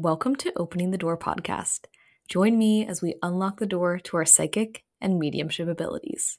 [0.00, 1.86] Welcome to Opening the Door podcast.
[2.28, 6.38] Join me as we unlock the door to our psychic and mediumship abilities.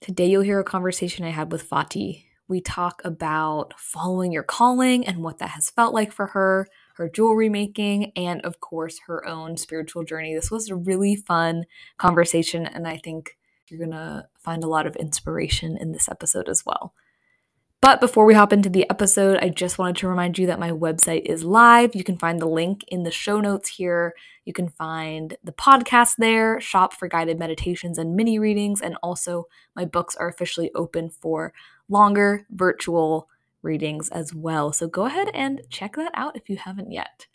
[0.00, 2.26] Today, you'll hear a conversation I had with Fati.
[2.46, 7.08] We talk about following your calling and what that has felt like for her, her
[7.08, 10.32] jewelry making, and of course, her own spiritual journey.
[10.32, 11.64] This was a really fun
[11.98, 13.36] conversation, and I think
[13.66, 16.94] you're going to find a lot of inspiration in this episode as well.
[17.82, 20.70] But before we hop into the episode, I just wanted to remind you that my
[20.70, 21.94] website is live.
[21.94, 24.14] You can find the link in the show notes here.
[24.44, 29.46] You can find the podcast there, shop for guided meditations and mini readings, and also
[29.74, 31.54] my books are officially open for
[31.88, 33.30] longer virtual
[33.62, 34.74] readings as well.
[34.74, 37.28] So go ahead and check that out if you haven't yet.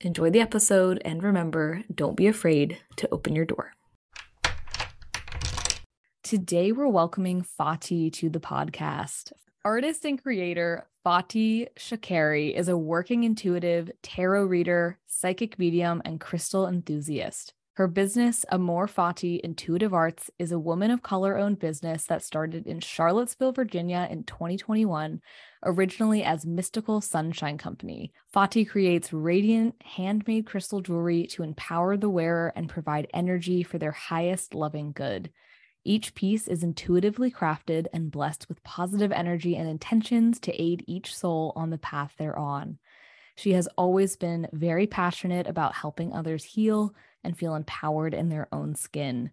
[0.00, 3.72] Enjoy the episode, and remember don't be afraid to open your door.
[6.22, 9.32] Today, we're welcoming Fati to the podcast.
[9.64, 16.68] Artist and creator Fati Shakeri is a working intuitive, tarot reader, psychic medium, and crystal
[16.68, 17.54] enthusiast.
[17.74, 22.66] Her business, Amor Fati Intuitive Arts, is a woman of color owned business that started
[22.66, 25.20] in Charlottesville, Virginia in 2021,
[25.64, 28.12] originally as Mystical Sunshine Company.
[28.32, 33.92] Fati creates radiant, handmade crystal jewelry to empower the wearer and provide energy for their
[33.92, 35.30] highest loving good.
[35.88, 41.16] Each piece is intuitively crafted and blessed with positive energy and intentions to aid each
[41.16, 42.78] soul on the path they're on.
[43.36, 48.48] She has always been very passionate about helping others heal and feel empowered in their
[48.52, 49.30] own skin.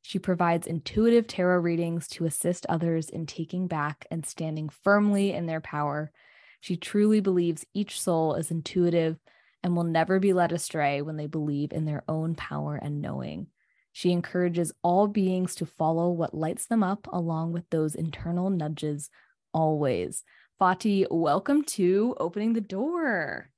[0.00, 5.46] She provides intuitive tarot readings to assist others in taking back and standing firmly in
[5.46, 6.12] their power.
[6.60, 9.18] She truly believes each soul is intuitive
[9.64, 13.48] and will never be led astray when they believe in their own power and knowing.
[13.96, 19.08] She encourages all beings to follow what lights them up, along with those internal nudges,
[19.54, 20.22] always.
[20.60, 23.48] Fati, welcome to Opening the Door.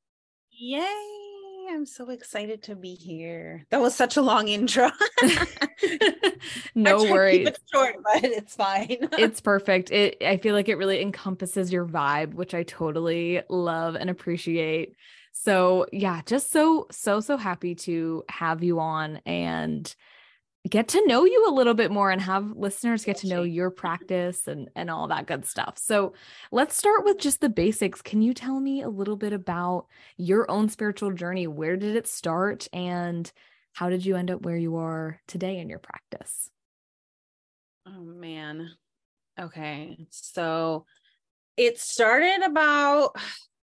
[0.52, 0.86] Yay!
[1.68, 3.66] I'm so excited to be here.
[3.70, 4.92] That was such a long intro.
[6.76, 7.48] no worries.
[7.48, 8.86] It short, but it's fine.
[9.18, 9.90] it's perfect.
[9.90, 14.94] It I feel like it really encompasses your vibe, which I totally love and appreciate.
[15.32, 19.92] So, yeah, just so so so happy to have you on and
[20.68, 23.70] get to know you a little bit more and have listeners get to know your
[23.70, 25.78] practice and and all that good stuff.
[25.78, 26.14] So,
[26.52, 28.02] let's start with just the basics.
[28.02, 29.86] Can you tell me a little bit about
[30.16, 31.46] your own spiritual journey?
[31.46, 33.30] Where did it start and
[33.72, 36.50] how did you end up where you are today in your practice?
[37.86, 38.70] Oh man.
[39.38, 40.06] Okay.
[40.10, 40.84] So,
[41.56, 43.16] it started about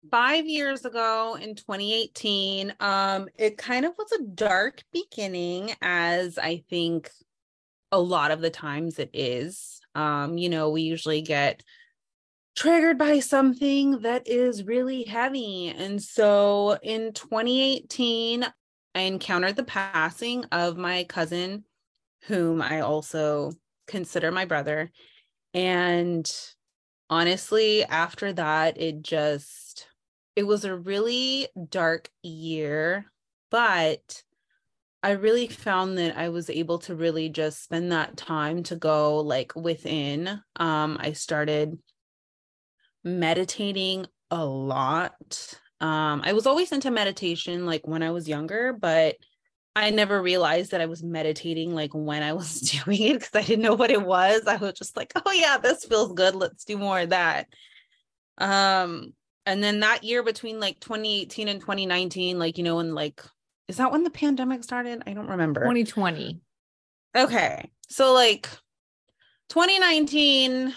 [0.09, 6.63] five years ago in 2018 um it kind of was a dark beginning as i
[6.69, 7.11] think
[7.91, 9.81] a lot of the times it is.
[9.95, 11.63] Um you know we usually get
[12.55, 15.69] triggered by something that is really heavy.
[15.69, 18.45] And so in 2018
[18.95, 21.63] i encountered the passing of my cousin
[22.23, 23.51] whom i also
[23.87, 24.91] consider my brother.
[25.53, 26.29] And
[27.09, 29.87] honestly after that it just
[30.39, 33.11] it was a really dark year,
[33.51, 34.23] but
[35.03, 39.17] I really found that I was able to really just spend that time to go
[39.17, 40.41] like within.
[40.55, 41.77] Um, I started
[43.03, 45.59] meditating a lot.
[45.81, 49.17] Um, I was always into meditation like when I was younger, but
[49.75, 53.41] I never realized that I was meditating like when I was doing it because I
[53.41, 54.47] didn't know what it was.
[54.47, 56.33] I was just like, oh yeah, this feels good.
[56.33, 57.47] Let's do more of that.
[58.37, 59.11] Um,
[59.49, 63.21] and then that year between like 2018 and 2019 like you know and like
[63.67, 65.03] is that when the pandemic started?
[65.05, 65.61] I don't remember.
[65.61, 66.39] 2020
[67.15, 67.69] okay.
[67.87, 68.49] So like
[69.49, 70.73] 2019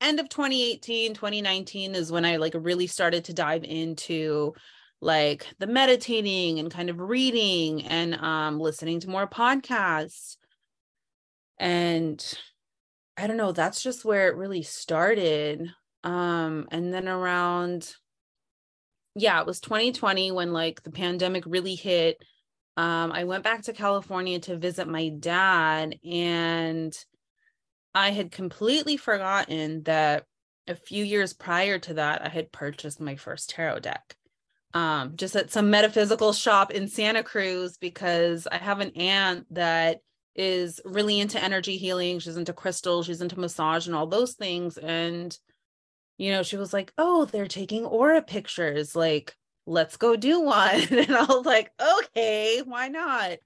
[0.00, 4.54] end of 2018 2019 is when i like really started to dive into
[5.00, 10.36] like the meditating and kind of reading and um listening to more podcasts.
[11.58, 12.24] And
[13.16, 15.68] i don't know that's just where it really started.
[16.04, 17.94] Um and then around
[19.14, 22.22] yeah, it was 2020 when like the pandemic really hit.
[22.76, 26.96] Um, I went back to California to visit my dad, and
[27.94, 30.24] I had completely forgotten that
[30.66, 34.16] a few years prior to that, I had purchased my first tarot deck.
[34.74, 39.98] Um, just at some metaphysical shop in Santa Cruz because I have an aunt that
[40.34, 42.18] is really into energy healing.
[42.18, 44.78] She's into crystals, she's into massage and all those things.
[44.78, 45.36] And
[46.18, 48.94] you know, she was like, Oh, they're taking aura pictures.
[48.94, 49.36] Like,
[49.66, 50.80] let's go do one.
[50.90, 53.38] And I was like, Okay, why not?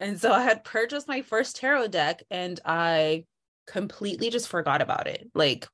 [0.00, 3.24] And so I had purchased my first tarot deck and I
[3.66, 5.30] completely just forgot about it.
[5.34, 5.68] Like,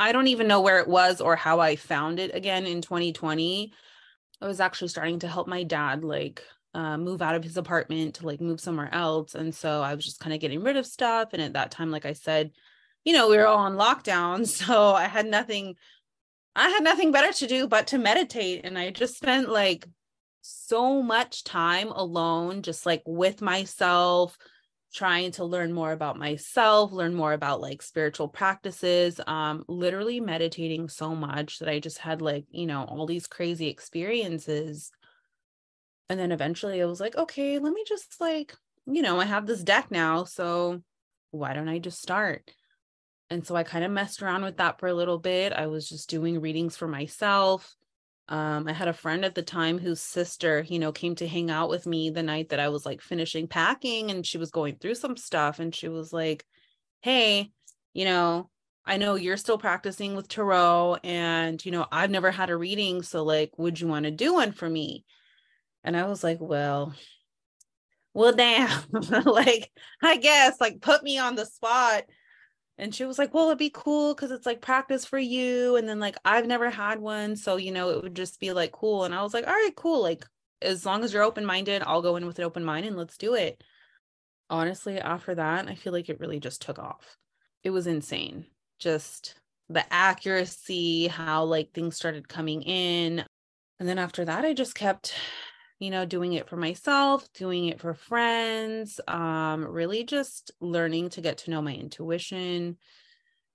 [0.00, 3.72] I don't even know where it was or how I found it again in 2020.
[4.40, 6.42] I was actually starting to help my dad like
[6.74, 9.34] uh, move out of his apartment to like move somewhere else.
[9.34, 11.30] And so I was just kind of getting rid of stuff.
[11.32, 12.52] And at that time, like I said,
[13.08, 14.46] you know, we were all on lockdown.
[14.46, 15.76] So I had nothing,
[16.54, 18.66] I had nothing better to do but to meditate.
[18.66, 19.86] And I just spent like
[20.42, 24.36] so much time alone, just like with myself,
[24.92, 30.90] trying to learn more about myself, learn more about like spiritual practices, um, literally meditating
[30.90, 34.90] so much that I just had like, you know, all these crazy experiences.
[36.10, 39.46] And then eventually I was like, okay, let me just like, you know, I have
[39.46, 40.24] this deck now.
[40.24, 40.82] So
[41.30, 42.50] why don't I just start?
[43.30, 45.52] And so I kind of messed around with that for a little bit.
[45.52, 47.74] I was just doing readings for myself.
[48.28, 51.50] Um, I had a friend at the time whose sister, you know, came to hang
[51.50, 54.76] out with me the night that I was like finishing packing and she was going
[54.76, 55.60] through some stuff.
[55.60, 56.44] And she was like,
[57.00, 57.50] Hey,
[57.94, 58.50] you know,
[58.84, 63.02] I know you're still practicing with tarot and, you know, I've never had a reading.
[63.02, 65.04] So, like, would you want to do one for me?
[65.84, 66.94] And I was like, Well,
[68.14, 68.82] well, damn,
[69.24, 69.70] like,
[70.02, 72.04] I guess, like, put me on the spot
[72.78, 75.88] and she was like well it'd be cool because it's like practice for you and
[75.88, 79.04] then like i've never had one so you know it would just be like cool.
[79.04, 80.24] And i was like all right cool like
[80.62, 83.34] as long as you're open-minded i'll go in with an open mind and let's do
[83.34, 83.62] it.
[84.50, 87.16] Honestly after that i feel like it really just took off.
[87.64, 88.46] It was insane.
[88.78, 89.34] Just
[89.68, 93.24] the accuracy how like things started coming in.
[93.80, 95.14] And then after that i just kept
[95.78, 101.20] you know doing it for myself doing it for friends um really just learning to
[101.20, 102.76] get to know my intuition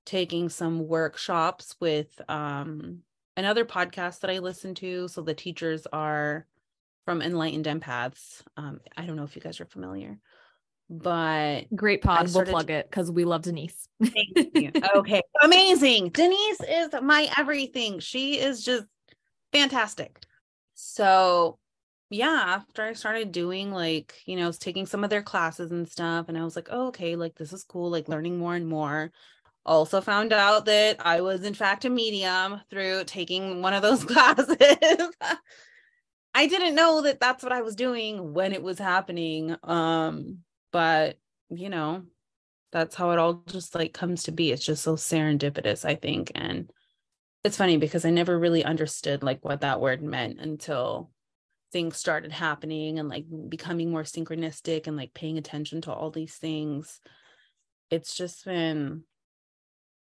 [0.05, 2.99] taking some workshops with um
[3.37, 5.07] another podcast that i listen to.
[5.07, 6.45] So the teachers are
[7.05, 8.41] from enlightened empaths.
[8.57, 10.19] Um i don't know if you guys are familiar
[10.89, 13.87] but great pod we'll plug it because we love denise.
[14.95, 16.09] Okay amazing.
[16.09, 17.99] Denise is my everything.
[17.99, 18.85] She is just
[19.51, 20.19] fantastic.
[20.75, 21.57] So
[22.13, 25.87] yeah, after I started doing like, you know, was taking some of their classes and
[25.89, 28.67] stuff, and I was like, oh, okay, like this is cool, like learning more and
[28.67, 29.11] more.
[29.65, 34.03] Also found out that I was in fact a medium through taking one of those
[34.05, 34.55] classes.
[36.35, 39.55] I didn't know that that's what I was doing when it was happening.
[39.63, 40.39] Um,
[40.71, 41.17] but
[41.49, 42.03] you know,
[42.71, 44.51] that's how it all just like comes to be.
[44.51, 46.31] It's just so serendipitous, I think.
[46.35, 46.71] And
[47.43, 51.11] it's funny because I never really understood like what that word meant until
[51.73, 56.35] things started happening and like becoming more synchronistic and like paying attention to all these
[56.35, 57.01] things.
[57.89, 59.03] It's just been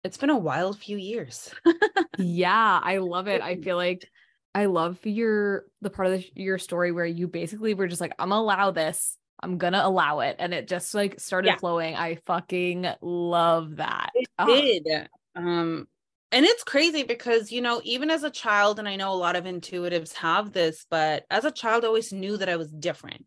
[0.04, 1.52] it's been a wild few years.
[2.18, 3.42] Yeah i love it.
[3.42, 4.08] I feel like
[4.54, 8.14] i love your the part of the, your story where you basically were just like
[8.20, 9.18] i'm gonna allow this.
[9.42, 10.36] I'm gonna allow it.
[10.38, 11.56] And it just like started yeah.
[11.56, 11.96] flowing.
[11.96, 14.12] I fucking love that.
[14.14, 14.46] It oh.
[14.46, 14.88] did.
[15.36, 15.88] Um
[16.32, 19.36] and it's crazy because you know even as a child and i know a lot
[19.36, 23.26] of intuitives have this but as a child i always knew that i was different.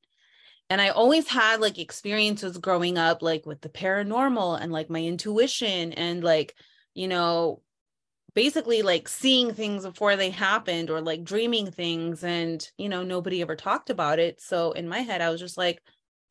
[0.71, 5.03] And i always had like experiences growing up like with the paranormal and like my
[5.03, 6.55] intuition and like
[6.95, 7.61] you know
[8.35, 13.43] basically like seeing things before they happened or like dreaming things and you know nobody
[13.43, 14.41] ever talked about it.
[14.41, 15.81] So in my head i was just like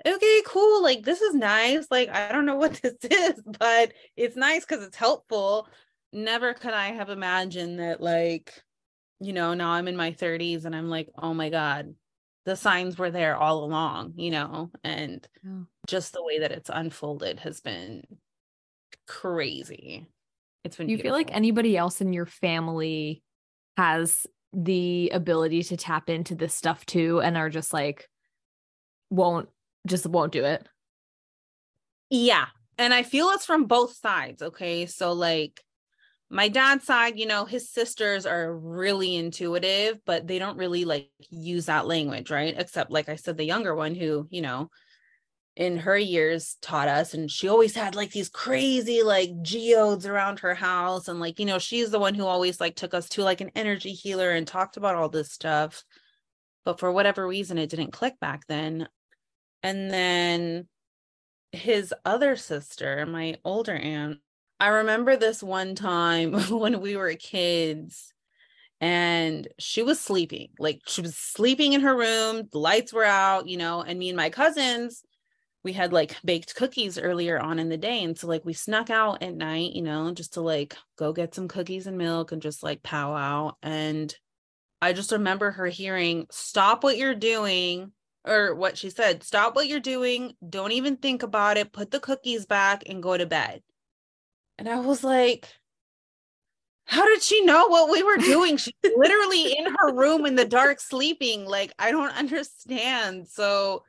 [0.06, 4.36] okay cool like this is nice like i don't know what this is but it's
[4.36, 5.68] nice because it's helpful
[6.14, 8.54] never could I have imagined that, like,
[9.20, 11.96] you know, now I'm in my 30s and I'm like, oh my God,
[12.46, 15.26] the signs were there all along, you know, and
[15.88, 18.04] just the way that it's unfolded has been
[19.08, 20.08] crazy.
[20.64, 20.90] It's been.
[20.90, 21.18] you beautiful.
[21.18, 23.24] feel like anybody else in your family
[23.78, 28.08] has the ability to tap into this stuff too, and are just like,
[29.10, 29.50] won't
[29.88, 30.68] just won't do it?
[32.10, 32.46] Yeah,
[32.78, 34.42] and I feel it's from both sides.
[34.42, 35.62] Okay, so like
[36.34, 41.12] my dad's side, you know, his sisters are really intuitive, but they don't really like
[41.30, 42.56] use that language, right?
[42.58, 44.72] Except, like I said, the younger one who, you know,
[45.56, 50.40] in her years taught us, and she always had like these crazy like geodes around
[50.40, 51.08] her house.
[51.08, 53.52] And like, you know, she's the one who always like took us to like an
[53.56, 55.84] energy healer and talked about all this stuff.
[56.66, 58.88] But for whatever reason, it didn't click back then.
[59.62, 60.68] And then
[61.52, 64.18] his other sister, my older aunt,
[64.60, 68.14] I remember this one time when we were kids
[68.80, 70.50] and she was sleeping.
[70.60, 74.10] Like she was sleeping in her room, the lights were out, you know, and me
[74.10, 75.04] and my cousins
[75.64, 78.90] we had like baked cookies earlier on in the day and so like we snuck
[78.90, 82.42] out at night, you know, just to like go get some cookies and milk and
[82.42, 84.14] just like pow out and
[84.82, 87.94] I just remember her hearing stop what you're doing
[88.26, 92.00] or what she said, stop what you're doing, don't even think about it, put the
[92.00, 93.62] cookies back and go to bed.
[94.58, 95.48] And I was like,
[96.86, 98.58] how did she know what we were doing?
[98.58, 101.46] She's literally in her room in the dark sleeping.
[101.46, 103.28] Like, I don't understand.
[103.28, 103.84] So,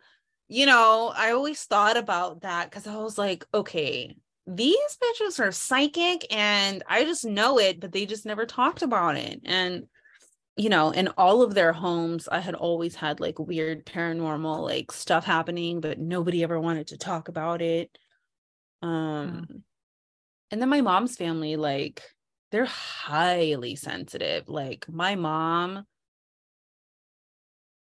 [0.48, 4.16] you know, I always thought about that because I was like, okay,
[4.46, 9.16] these bitches are psychic and I just know it, but they just never talked about
[9.16, 9.40] it.
[9.44, 9.84] And,
[10.56, 14.92] you know, in all of their homes, I had always had like weird paranormal like
[14.92, 17.90] stuff happening, but nobody ever wanted to talk about it.
[18.82, 19.73] Um, yeah.
[20.54, 22.00] And then my mom's family, like,
[22.52, 24.48] they're highly sensitive.
[24.48, 25.84] Like, my mom,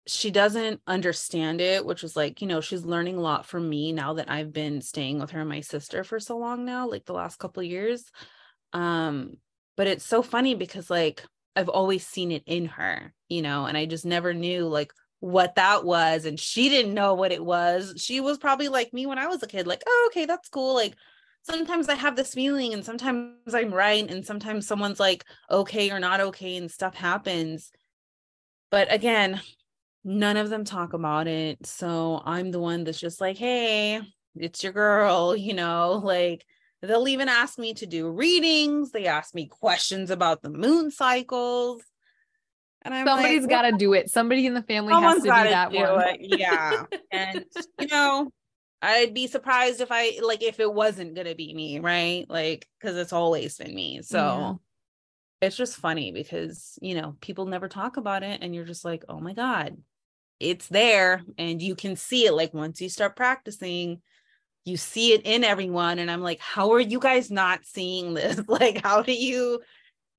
[0.05, 3.93] she doesn't understand it, which is like, you know, she's learning a lot from me
[3.93, 7.05] now that I've been staying with her and my sister for so long now, like
[7.05, 8.03] the last couple of years.
[8.73, 9.37] Um,
[9.77, 11.23] but it's so funny because like
[11.55, 15.55] I've always seen it in her, you know, and I just never knew like what
[15.55, 16.25] that was.
[16.25, 17.93] And she didn't know what it was.
[17.95, 20.75] She was probably like me when I was a kid, like, oh, okay, that's cool.
[20.75, 20.97] Like
[21.43, 24.09] sometimes I have this feeling and sometimes I'm right.
[24.09, 27.71] And sometimes someone's like okay or not okay and stuff happens.
[28.71, 29.41] But again,
[30.03, 31.65] none of them talk about it.
[31.65, 34.01] So I'm the one that's just like, hey,
[34.35, 36.45] it's your girl, you know, like
[36.81, 38.91] they'll even ask me to do readings.
[38.91, 41.83] They ask me questions about the moon cycles.
[42.83, 44.09] And I'm somebody's like, got to do it.
[44.09, 46.15] Somebody in the family has to do that do one.
[46.15, 46.39] It.
[46.39, 46.85] Yeah.
[47.11, 47.43] and
[47.79, 48.31] you know,
[48.81, 52.25] I'd be surprised if I like if it wasn't gonna be me, right?
[52.29, 54.01] Like, because it's always been me.
[54.01, 55.47] So yeah.
[55.47, 59.03] it's just funny because you know, people never talk about it, and you're just like,
[59.09, 59.77] oh my God,
[60.39, 64.01] it's there and you can see it like once you start practicing
[64.65, 68.41] you see it in everyone and i'm like how are you guys not seeing this
[68.47, 69.59] like how do you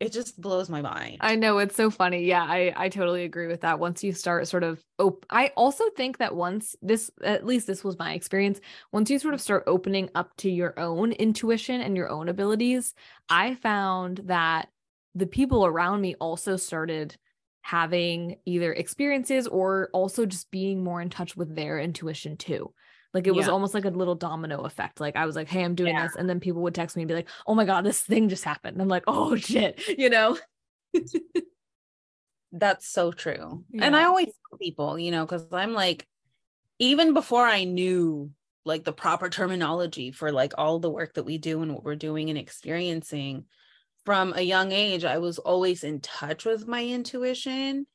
[0.01, 1.19] it just blows my mind.
[1.21, 2.25] I know it's so funny.
[2.25, 3.79] Yeah i i totally agree with that.
[3.79, 7.85] Once you start sort of op- i also think that once this at least this
[7.85, 8.61] was my experience
[8.93, 12.95] once you sort of start opening up to your own intuition and your own abilities
[13.29, 14.69] i found that
[15.15, 17.17] the people around me also started
[17.63, 22.73] having either experiences or also just being more in touch with their intuition too.
[23.13, 25.01] Like it was almost like a little domino effect.
[25.01, 26.07] Like I was like, hey, I'm doing yeah.
[26.07, 26.17] this.
[26.17, 28.45] And then people would text me and be like, oh my God, this thing just
[28.45, 28.75] happened.
[28.75, 30.39] And I'm like, oh shit, you know?
[32.53, 33.65] That's so true.
[33.71, 33.85] Yeah.
[33.85, 36.07] And I always tell people, you know, because I'm like,
[36.79, 38.31] even before I knew
[38.65, 41.97] like the proper terminology for like all the work that we do and what we're
[41.97, 43.45] doing and experiencing,
[44.05, 47.87] from a young age, I was always in touch with my intuition.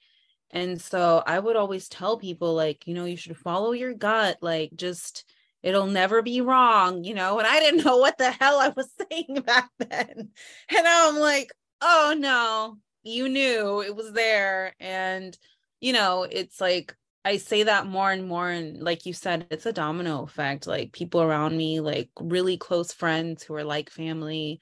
[0.51, 4.37] And so I would always tell people, like, you know, you should follow your gut,
[4.41, 5.25] like, just
[5.63, 7.39] it'll never be wrong, you know.
[7.39, 10.29] And I didn't know what the hell I was saying back then.
[10.69, 14.75] And I'm like, oh no, you knew it was there.
[14.79, 15.37] And,
[15.81, 18.49] you know, it's like, I say that more and more.
[18.49, 20.67] And like you said, it's a domino effect.
[20.67, 24.59] Like people around me, like really close friends who are like family,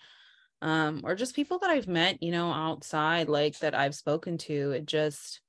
[0.61, 4.71] um, or just people that I've met, you know, outside, like that I've spoken to.
[4.71, 5.41] It just,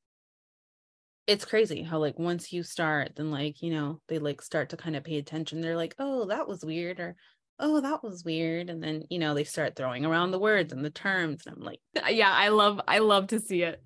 [1.27, 4.77] it's crazy how, like, once you start, then, like, you know, they like start to
[4.77, 5.61] kind of pay attention.
[5.61, 7.17] They're like, oh, that was weird, or
[7.59, 8.71] oh, that was weird.
[8.71, 11.47] And then, you know, they start throwing around the words and the terms.
[11.47, 13.83] And I'm like, yeah, I love, I love to see it.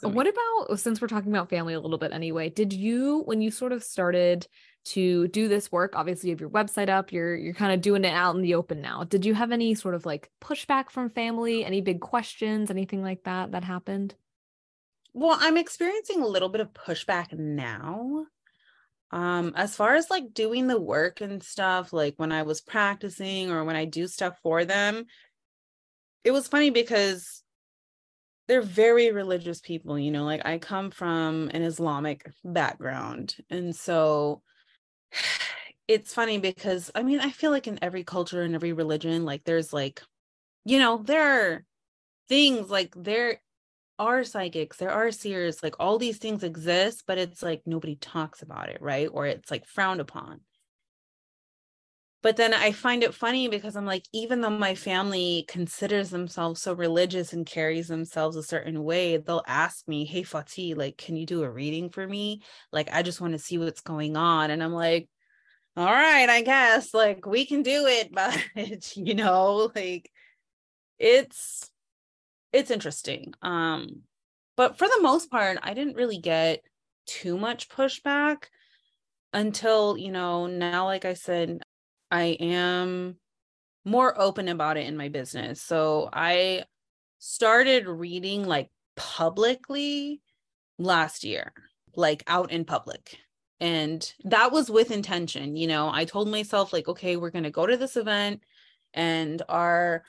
[0.00, 2.48] What about oh, since we're talking about family a little bit anyway?
[2.48, 4.48] Did you, when you sort of started
[4.84, 8.04] to do this work obviously you have your website up you're you're kind of doing
[8.04, 11.08] it out in the open now did you have any sort of like pushback from
[11.08, 14.14] family any big questions anything like that that happened
[15.14, 18.26] well i'm experiencing a little bit of pushback now.
[19.10, 23.50] Um as far as like doing the work and stuff like when i was practicing
[23.50, 25.04] or when i do stuff for them
[26.24, 27.42] it was funny because
[28.48, 33.36] they're very religious people you know like i come from an islamic background.
[33.50, 34.42] And so
[35.88, 39.44] it's funny because I mean, I feel like in every culture and every religion, like
[39.44, 40.02] there's like,
[40.64, 41.64] you know, there are
[42.28, 43.40] things like there
[44.02, 48.42] are psychics, there are seers, like all these things exist, but it's like nobody talks
[48.42, 49.08] about it, right?
[49.10, 50.40] Or it's like frowned upon.
[52.22, 56.62] But then I find it funny because I'm like, even though my family considers themselves
[56.62, 61.16] so religious and carries themselves a certain way, they'll ask me, Hey, Fati, like, can
[61.16, 62.42] you do a reading for me?
[62.70, 64.52] Like, I just want to see what's going on.
[64.52, 65.08] And I'm like,
[65.76, 70.10] all right, I guess like we can do it, but you know, like
[70.98, 71.71] it's
[72.52, 73.34] it's interesting.
[73.42, 74.02] Um,
[74.56, 76.62] but for the most part, I didn't really get
[77.06, 78.44] too much pushback
[79.32, 81.62] until, you know, now, like I said,
[82.10, 83.16] I am
[83.84, 85.60] more open about it in my business.
[85.60, 86.64] So I
[87.18, 90.20] started reading like publicly
[90.78, 91.52] last year,
[91.96, 93.18] like out in public.
[93.60, 95.56] And that was with intention.
[95.56, 98.42] You know, I told myself, like, okay, we're going to go to this event
[98.92, 100.02] and our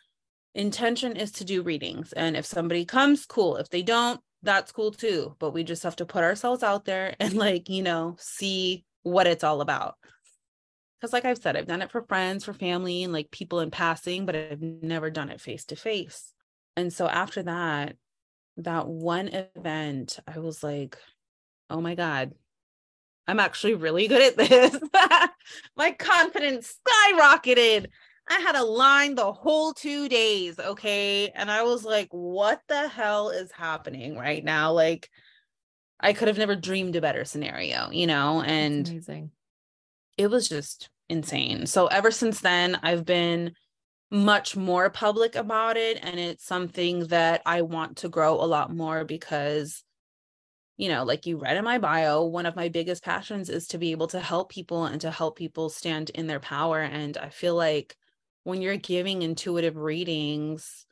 [0.56, 2.14] intention is to do readings.
[2.14, 3.58] And if somebody comes, cool.
[3.58, 5.36] If they don't, that's cool too.
[5.40, 9.28] But we just have to put ourselves out there and, like, you know, see what
[9.28, 9.96] it's all about.
[11.00, 13.72] Because, like I've said, I've done it for friends, for family, and like people in
[13.72, 16.32] passing, but I've never done it face to face.
[16.78, 17.96] And so after that,
[18.58, 20.98] that one event, I was like,
[21.70, 22.34] oh my God,
[23.28, 24.80] I'm actually really good at this.
[25.78, 27.88] my confidence skyrocketed.
[28.30, 30.60] I had a line the whole two days.
[30.60, 31.30] Okay.
[31.30, 34.72] And I was like, what the hell is happening right now?
[34.72, 35.10] Like,
[36.00, 38.42] I could have never dreamed a better scenario, you know?
[38.42, 39.32] And amazing.
[40.18, 41.66] It was just insane.
[41.66, 43.54] So ever since then, I've been
[44.10, 46.00] much more public about it.
[46.02, 49.84] And it's something that I want to grow a lot more because
[50.78, 53.78] you know, like you read in my bio, one of my biggest passions is to
[53.78, 56.82] be able to help people and to help people stand in their power.
[56.82, 57.96] And I feel like
[58.44, 60.86] when you're giving intuitive readings,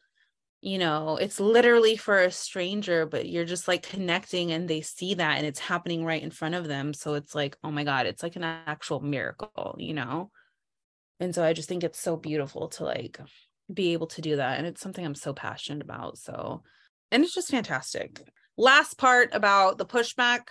[0.61, 5.15] you know, it's literally for a stranger, but you're just like connecting and they see
[5.15, 6.93] that and it's happening right in front of them.
[6.93, 10.29] So it's like, oh my God, it's like an actual miracle, you know?
[11.19, 13.19] And so I just think it's so beautiful to like
[13.73, 14.59] be able to do that.
[14.59, 16.17] And it's something I'm so passionate about.
[16.19, 16.63] So,
[17.11, 18.21] and it's just fantastic.
[18.57, 20.49] Last part about the pushback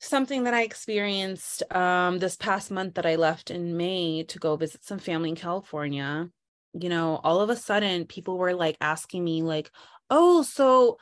[0.00, 4.56] something that I experienced um, this past month that I left in May to go
[4.56, 6.28] visit some family in California.
[6.72, 9.70] You know, all of a sudden people were like asking me, like,
[10.10, 10.98] oh, so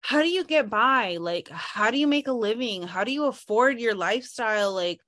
[0.00, 1.16] how do you get by?
[1.18, 2.82] Like, how do you make a living?
[2.82, 4.72] How do you afford your lifestyle?
[4.72, 5.00] Like,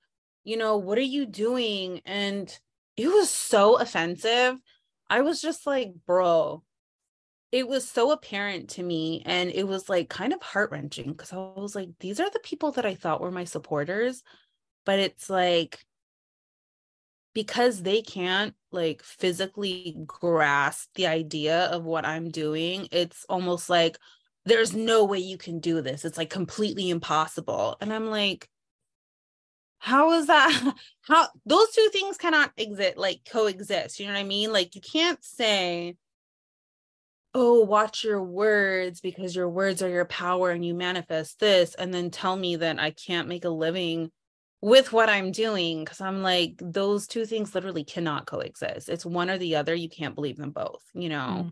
[0.43, 2.01] you know, what are you doing?
[2.05, 2.53] And
[2.97, 4.55] it was so offensive.
[5.09, 6.63] I was just like, bro,
[7.51, 11.37] it was so apparent to me and it was like kind of heart-wrenching because I
[11.37, 14.23] was like these are the people that I thought were my supporters
[14.85, 15.79] but it's like
[17.33, 23.97] because they can't like physically grasp the idea of what I'm doing it's almost like
[24.45, 26.05] there's no way you can do this.
[26.05, 27.77] It's like completely impossible.
[27.81, 28.49] And I'm like
[29.77, 34.23] how is that how those two things cannot exist like coexist you know what I
[34.23, 34.51] mean?
[34.51, 35.95] Like you can't say
[37.33, 41.93] oh, watch your words because your words are your power and you manifest this, and
[41.93, 44.11] then tell me that I can't make a living
[44.61, 45.85] with what I'm doing.
[45.85, 48.89] Cause I'm like, those two things literally cannot coexist.
[48.89, 49.73] It's one or the other.
[49.73, 51.45] You can't believe them both, you know?
[51.45, 51.51] Mm.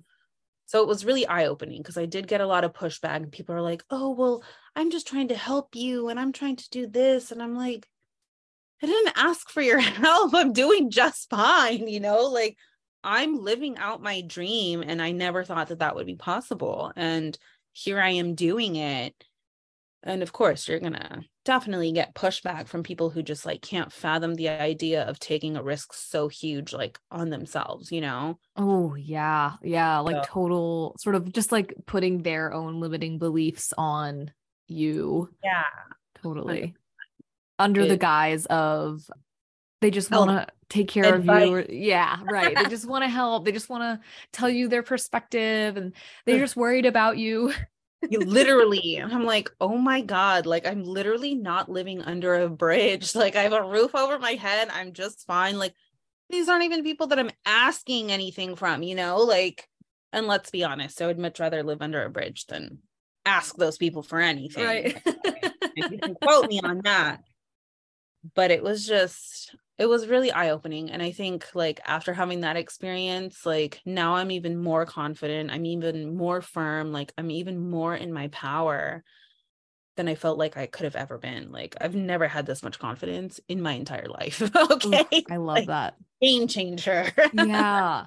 [0.65, 3.15] So it was really eye opening because I did get a lot of pushback.
[3.15, 4.43] And people are like, oh, well,
[4.75, 7.31] I'm just trying to help you and I'm trying to do this.
[7.31, 7.87] And I'm like,
[8.83, 10.33] I didn't ask for your help.
[10.35, 12.25] I'm doing just fine, you know?
[12.25, 12.57] Like,
[13.07, 16.91] I'm living out my dream and I never thought that that would be possible.
[16.97, 17.37] And
[17.71, 19.15] here I am doing it.
[20.03, 23.93] And of course, you're going to definitely get pushback from people who just like can't
[23.93, 28.39] fathom the idea of taking a risk so huge, like on themselves, you know?
[28.57, 29.53] Oh, yeah.
[29.63, 29.99] Yeah.
[29.99, 30.29] Like so.
[30.29, 34.31] total sort of just like putting their own limiting beliefs on
[34.67, 35.29] you.
[35.41, 35.63] Yeah.
[36.21, 36.75] Totally.
[37.57, 39.09] Under it, the guise of
[39.81, 41.43] they just want to take care advice.
[41.43, 41.55] of you.
[41.55, 42.55] Or, yeah, right.
[42.55, 43.45] they just want to help.
[43.45, 45.93] They just want to tell you their perspective and
[46.25, 47.53] they're just worried about you.
[48.09, 53.15] you literally, I'm like, oh my God, like I'm literally not living under a bridge.
[53.15, 54.69] Like I have a roof over my head.
[54.71, 55.57] I'm just fine.
[55.57, 55.73] Like
[56.29, 59.67] these aren't even people that I'm asking anything from, you know, like,
[60.13, 62.79] and let's be honest, I would much rather live under a bridge than
[63.25, 64.63] ask those people for anything.
[64.63, 65.01] Right.
[65.75, 67.21] you can quote me on that.
[68.35, 70.89] But it was just, it was really eye opening.
[70.89, 75.51] And I think like after having that experience, like now I'm even more confident.
[75.51, 76.91] I'm even more firm.
[76.91, 79.03] Like I'm even more in my power
[79.97, 81.51] than I felt like I could have ever been.
[81.51, 84.41] Like I've never had this much confidence in my entire life.
[84.55, 85.05] okay.
[85.13, 85.95] Ooh, I love like, that.
[86.21, 87.11] Game changer.
[87.33, 88.05] yeah.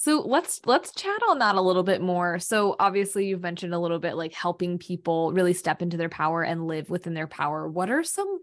[0.00, 2.38] So let's let's chat on that a little bit more.
[2.38, 6.44] So obviously you've mentioned a little bit like helping people really step into their power
[6.44, 7.66] and live within their power.
[7.66, 8.38] What are some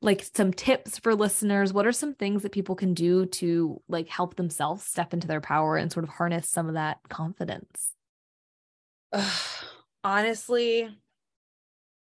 [0.00, 1.72] like some tips for listeners?
[1.72, 5.40] What are some things that people can do to like help themselves step into their
[5.40, 7.90] power and sort of harness some of that confidence?
[10.04, 10.96] honestly,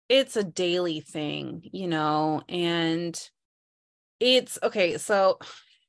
[0.09, 3.21] it's a daily thing, you know, and
[4.19, 5.39] it's okay, so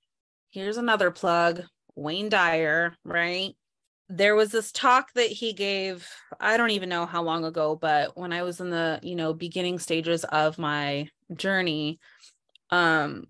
[0.49, 1.63] here's another plug
[1.95, 3.55] Wayne Dyer, right?
[4.09, 6.07] There was this talk that he gave,
[6.39, 9.33] I don't even know how long ago, but when I was in the, you know,
[9.33, 11.99] beginning stages of my journey,
[12.69, 13.25] um,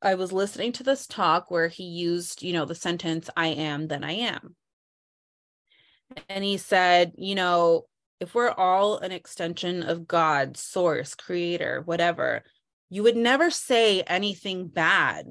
[0.00, 3.86] I was listening to this talk where he used, you know, the sentence, I am,
[3.86, 4.56] then I am.
[6.28, 7.86] And he said, you know,
[8.20, 12.44] if we're all an extension of God, source, creator, whatever,
[12.90, 15.26] you would never say anything bad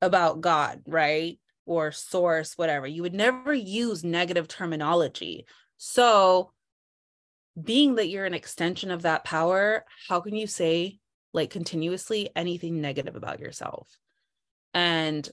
[0.00, 1.38] about God, right?
[1.66, 2.86] Or source, whatever.
[2.86, 5.46] You would never use negative terminology.
[5.76, 6.52] So,
[7.60, 10.98] being that you're an extension of that power, how can you say
[11.32, 13.88] like continuously anything negative about yourself?
[14.74, 15.28] And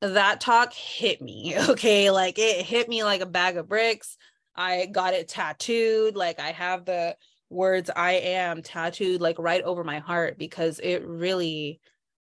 [0.00, 1.54] that talk hit me.
[1.68, 2.10] Okay.
[2.10, 4.16] Like it hit me like a bag of bricks.
[4.54, 6.16] I got it tattooed.
[6.16, 7.16] Like I have the
[7.48, 11.80] words I am tattooed like right over my heart because it really,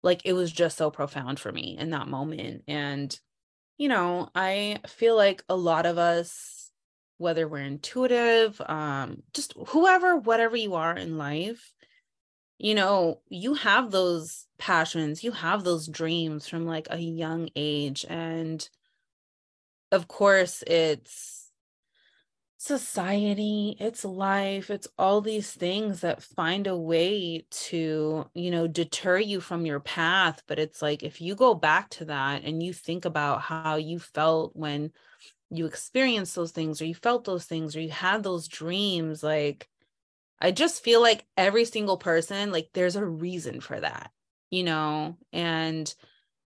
[0.04, 2.62] like, it was just so profound for me in that moment.
[2.68, 3.18] And,
[3.78, 6.70] you know, I feel like a lot of us,
[7.18, 11.72] whether we're intuitive, um, just whoever, whatever you are in life,
[12.58, 18.04] you know, you have those passions, you have those dreams from like a young age.
[18.08, 18.68] And
[19.90, 21.43] of course, it's
[22.56, 29.18] society, it's life, it's all these things that find a way to, you know, deter
[29.18, 30.42] you from your path.
[30.46, 33.98] But it's like if you go back to that and you think about how you
[33.98, 34.92] felt when
[35.50, 39.68] you experienced those things or you felt those things or you had those dreams, like,
[40.40, 44.12] I just feel like every single person, like there's a reason for that,
[44.50, 45.18] you know?
[45.32, 45.92] And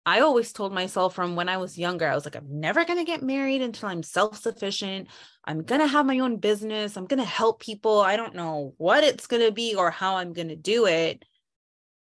[0.06, 3.00] I always told myself from when I was younger, I was like, I'm never going
[3.00, 5.08] to get married until I'm self sufficient.
[5.44, 6.96] I'm going to have my own business.
[6.96, 8.02] I'm going to help people.
[8.02, 11.26] I don't know what it's going to be or how I'm going to do it.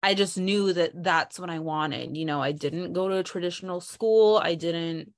[0.03, 2.17] I just knew that that's what I wanted.
[2.17, 4.37] You know, I didn't go to a traditional school.
[4.37, 5.13] I didn't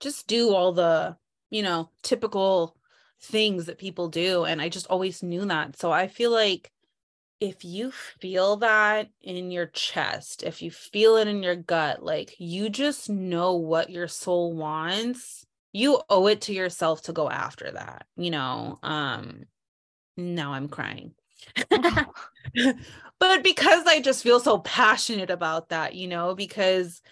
[0.00, 1.16] just do all the,
[1.50, 2.76] you know, typical
[3.20, 4.44] things that people do.
[4.44, 5.78] And I just always knew that.
[5.78, 6.70] So I feel like
[7.44, 12.34] if you feel that in your chest, if you feel it in your gut, like
[12.38, 17.70] you just know what your soul wants, you owe it to yourself to go after
[17.70, 18.78] that, you know.
[18.82, 19.44] Um
[20.16, 21.12] now I'm crying.
[23.18, 27.02] but because I just feel so passionate about that, you know, because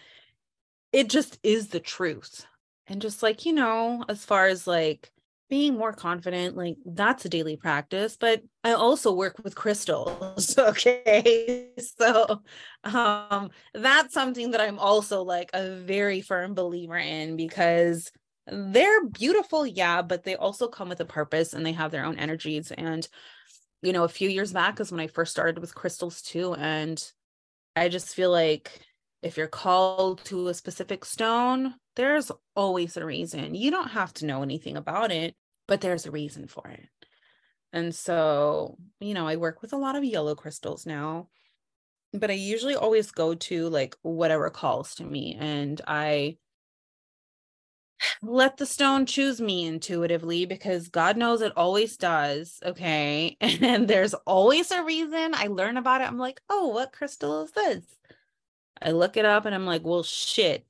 [0.92, 2.46] it just is the truth.
[2.86, 5.11] And just like, you know, as far as like
[5.52, 11.68] being more confident like that's a daily practice but i also work with crystals okay?
[11.76, 12.40] So
[12.84, 18.10] um that's something that i'm also like a very firm believer in because
[18.46, 22.18] they're beautiful yeah but they also come with a purpose and they have their own
[22.18, 22.72] energies.
[22.72, 23.06] And
[23.82, 27.12] you know a few years back is when i first started with crystals too and
[27.76, 28.80] i just feel like
[29.20, 33.54] if you're called to a specific stone there's always a reason.
[33.54, 35.34] You don't have to know anything about it
[35.66, 36.88] but there's a reason for it.
[37.72, 41.28] And so, you know, I work with a lot of yellow crystals now,
[42.12, 46.36] but I usually always go to like whatever calls to me and I
[48.20, 52.58] let the stone choose me intuitively because God knows it always does.
[52.64, 53.36] Okay.
[53.40, 56.08] And there's always a reason I learn about it.
[56.08, 57.84] I'm like, oh, what crystal is this?
[58.80, 60.66] I look it up and I'm like, well, shit.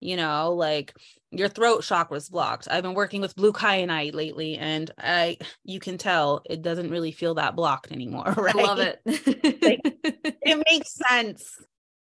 [0.00, 0.94] You know, like
[1.30, 2.68] your throat chakra's blocked.
[2.70, 7.12] I've been working with blue kyanite lately and I you can tell it doesn't really
[7.12, 8.54] feel that blocked anymore, right?
[8.58, 9.00] I love it.
[9.04, 9.80] like,
[10.42, 11.56] it makes sense.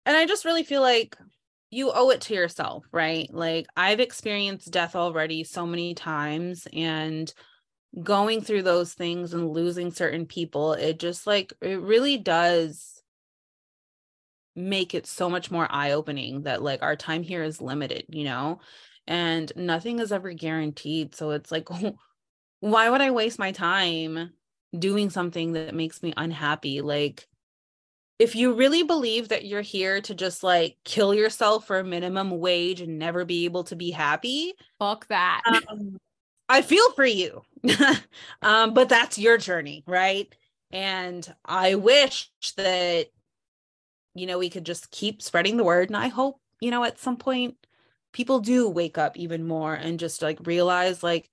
[0.05, 1.17] And I just really feel like
[1.69, 3.27] you owe it to yourself, right?
[3.33, 7.33] Like I've experienced death already so many times and
[8.01, 13.02] going through those things and losing certain people, it just like it really does
[14.55, 18.59] make it so much more eye-opening that like our time here is limited, you know?
[19.07, 21.15] and nothing is ever guaranteed.
[21.15, 21.67] So it's like,
[22.59, 24.31] why would I waste my time
[24.77, 26.81] doing something that makes me unhappy?
[26.81, 27.27] Like,
[28.19, 32.39] if you really believe that you're here to just like kill yourself for a minimum
[32.39, 35.41] wage and never be able to be happy, fuck that.
[35.67, 35.97] Um,
[36.47, 37.41] I feel for you.
[38.41, 40.33] um, but that's your journey, right?
[40.71, 43.07] And I wish that,
[44.13, 45.89] you know, we could just keep spreading the word.
[45.89, 47.55] And I hope, you know, at some point
[48.11, 51.29] people do wake up even more and just like realize like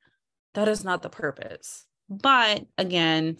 [0.54, 1.86] that is not the purpose.
[2.08, 3.36] But again,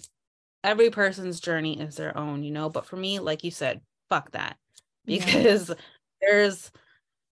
[0.63, 2.69] every person's journey is their own, you know.
[2.69, 4.57] But for me, like you said, fuck that.
[5.07, 5.75] Because yeah.
[6.21, 6.71] there's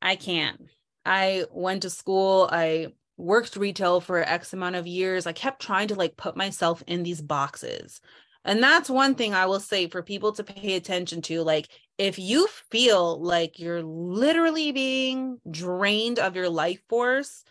[0.01, 0.69] I can't.
[1.05, 5.27] I went to school, I worked retail for X amount of years.
[5.27, 8.01] I kept trying to like put myself in these boxes.
[8.45, 11.43] And that's one thing I will say for people to pay attention to.
[11.43, 11.69] Like,
[11.99, 17.45] if you feel like you're literally being drained of your life force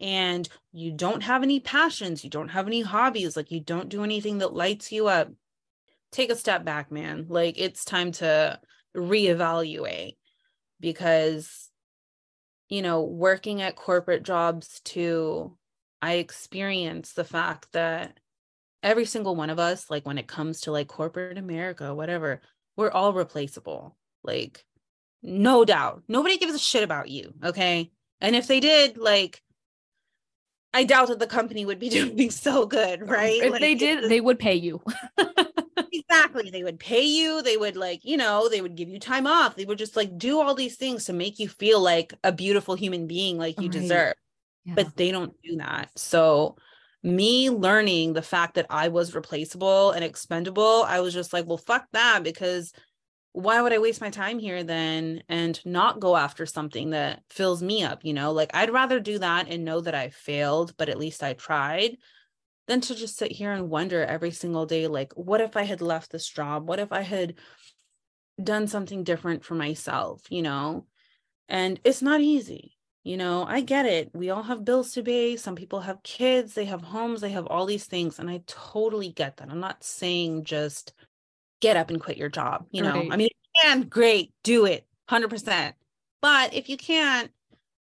[0.00, 4.02] and you don't have any passions, you don't have any hobbies, like you don't do
[4.02, 5.30] anything that lights you up,
[6.10, 7.26] take a step back, man.
[7.28, 8.60] Like, it's time to
[8.96, 10.16] reevaluate
[10.80, 11.70] because,
[12.68, 15.56] you know, working at corporate jobs too,
[16.00, 18.18] I experience the fact that
[18.82, 22.42] every single one of us, like when it comes to like corporate America, whatever,
[22.82, 23.96] we're all replaceable.
[24.22, 24.64] Like
[25.22, 26.02] no doubt.
[26.08, 27.32] Nobody gives a shit about you.
[27.44, 27.90] Okay.
[28.20, 29.40] And if they did, like,
[30.74, 33.40] I doubt that the company would be doing so good, right?
[33.42, 34.82] If like, they did, they would pay you.
[35.92, 36.50] exactly.
[36.50, 37.42] They would pay you.
[37.42, 39.54] They would, like, you know, they would give you time off.
[39.54, 42.74] They would just like do all these things to make you feel like a beautiful
[42.74, 43.72] human being, like you right.
[43.72, 44.14] deserve.
[44.64, 44.74] Yeah.
[44.74, 45.90] But they don't do that.
[45.96, 46.56] So,
[47.02, 51.58] me learning the fact that I was replaceable and expendable, I was just like, well,
[51.58, 52.72] fuck that because
[53.32, 57.62] why would I waste my time here then and not go after something that fills
[57.62, 58.04] me up?
[58.04, 61.22] You know, like I'd rather do that and know that I failed, but at least
[61.22, 61.96] I tried
[62.68, 65.80] than to just sit here and wonder every single day, like, what if I had
[65.80, 66.68] left this job?
[66.68, 67.34] What if I had
[68.42, 70.22] done something different for myself?
[70.30, 70.86] You know,
[71.48, 72.76] and it's not easy.
[73.04, 74.10] You know, I get it.
[74.14, 75.36] We all have bills to pay.
[75.36, 78.20] Some people have kids, they have homes, they have all these things.
[78.20, 79.50] And I totally get that.
[79.50, 80.92] I'm not saying just
[81.60, 82.66] get up and quit your job.
[82.70, 83.08] You know, right.
[83.10, 85.72] I mean, you can, great, do it 100%.
[86.20, 87.32] But if you can't,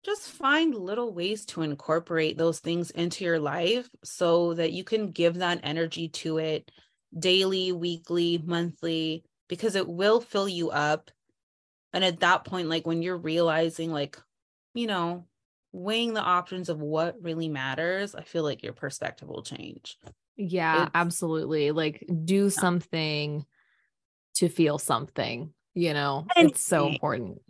[0.06, 5.12] just find little ways to incorporate those things into your life so that you can
[5.12, 6.72] give that energy to it
[7.18, 11.12] daily, weekly, monthly, because it will fill you up.
[11.92, 14.18] And at that point, like when you're realizing, like,
[14.80, 15.26] you know,
[15.74, 19.98] weighing the options of what really matters, I feel like your perspective will change.
[20.38, 21.72] Yeah, it's, absolutely.
[21.72, 22.50] Like, do yeah.
[22.50, 23.46] something
[24.36, 26.52] to feel something, you know, anything.
[26.52, 27.42] it's so important.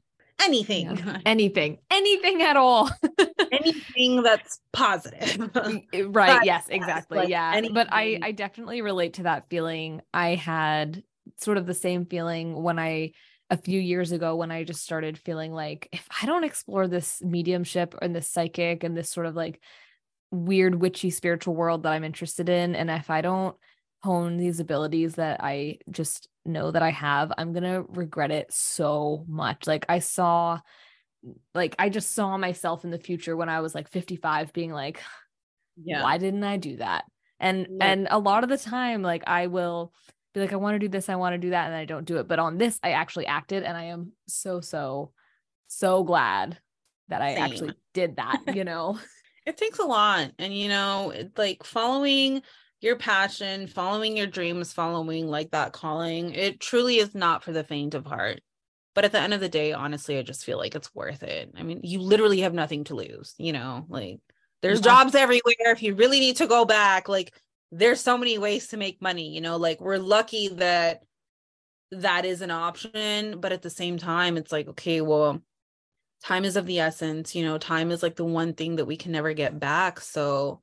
[0.42, 1.20] Anything, yeah.
[1.26, 2.90] anything, anything at all.
[3.52, 5.38] anything that's positive.
[5.54, 6.40] right.
[6.40, 7.18] But, yes, exactly.
[7.18, 7.52] Like yeah.
[7.54, 7.76] Anything.
[7.76, 10.02] But I, I definitely relate to that feeling.
[10.14, 11.04] I had
[11.38, 13.12] sort of the same feeling when I,
[13.50, 17.22] a few years ago when I just started feeling like if I don't explore this
[17.22, 19.60] mediumship and this psychic and this sort of like
[20.32, 23.56] weird witchy spiritual world that I'm interested in and if I don't
[24.04, 28.54] hone these abilities that I just know that I have, I'm going to regret it
[28.54, 29.68] so much.
[29.68, 30.60] Like I saw
[31.54, 35.02] like I just saw myself in the future when I was like 55 being like
[35.84, 36.04] yeah.
[36.04, 37.06] why didn't I do that?
[37.40, 37.92] And yeah.
[37.92, 39.92] and a lot of the time like I will
[40.34, 42.06] be like I want to do this, I want to do that and I don't
[42.06, 42.28] do it.
[42.28, 45.12] But on this I actually acted and I am so so
[45.68, 46.58] so glad
[47.08, 47.44] that I Same.
[47.44, 49.00] actually did that, you know.
[49.46, 52.42] it takes a lot and you know, like following
[52.82, 57.64] your passion, following your dreams, following like that calling, it truly is not for the
[57.64, 58.42] faint of heart.
[58.96, 61.54] But at the end of the day, honestly, I just feel like it's worth it.
[61.58, 64.20] I mean, you literally have nothing to lose, you know, like
[64.62, 65.72] there's jobs everywhere.
[65.72, 67.34] If you really need to go back, like
[67.72, 71.04] there's so many ways to make money, you know, like we're lucky that
[71.92, 73.40] that is an option.
[73.40, 75.42] But at the same time, it's like, okay, well,
[76.24, 78.98] time is of the essence, you know, time is like the one thing that we
[78.98, 80.00] can never get back.
[80.00, 80.62] So,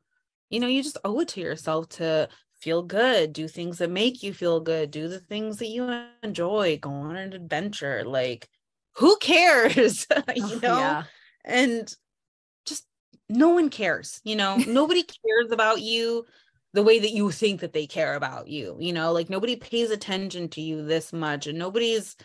[0.50, 2.28] you know, you just owe it to yourself to
[2.60, 6.78] feel good, do things that make you feel good, do the things that you enjoy,
[6.80, 8.04] go on an adventure.
[8.04, 8.48] Like,
[8.96, 10.06] who cares?
[10.16, 10.78] Oh, you oh, know?
[10.78, 11.02] Yeah.
[11.44, 11.94] And
[12.66, 12.86] just
[13.28, 16.26] no one cares, you know, nobody cares about you
[16.76, 19.90] the way that you think that they care about you, you know, like nobody pays
[19.90, 22.16] attention to you this much and nobody's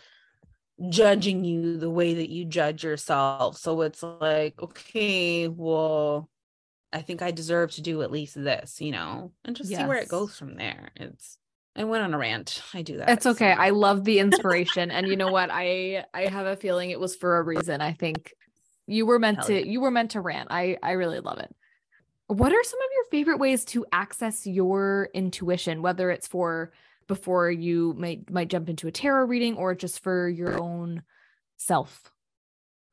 [0.90, 3.56] judging you the way that you judge yourself.
[3.56, 6.28] So it's like, okay, well,
[6.92, 9.80] I think I deserve to do at least this, you know, and just yes.
[9.80, 10.90] see where it goes from there.
[10.96, 11.38] It's
[11.74, 12.62] I went on a rant.
[12.74, 13.08] I do that.
[13.08, 13.54] It's okay.
[13.54, 13.58] So.
[13.58, 14.90] I love the inspiration.
[14.90, 15.48] and you know what?
[15.50, 17.80] I I have a feeling it was for a reason.
[17.80, 18.34] I think
[18.86, 19.64] you were meant Hell to yeah.
[19.64, 20.48] you were meant to rant.
[20.50, 21.56] I I really love it.
[22.26, 26.72] What are some of your favorite ways to access your intuition, whether it's for
[27.08, 31.02] before you might might jump into a tarot reading or just for your own
[31.56, 32.10] self?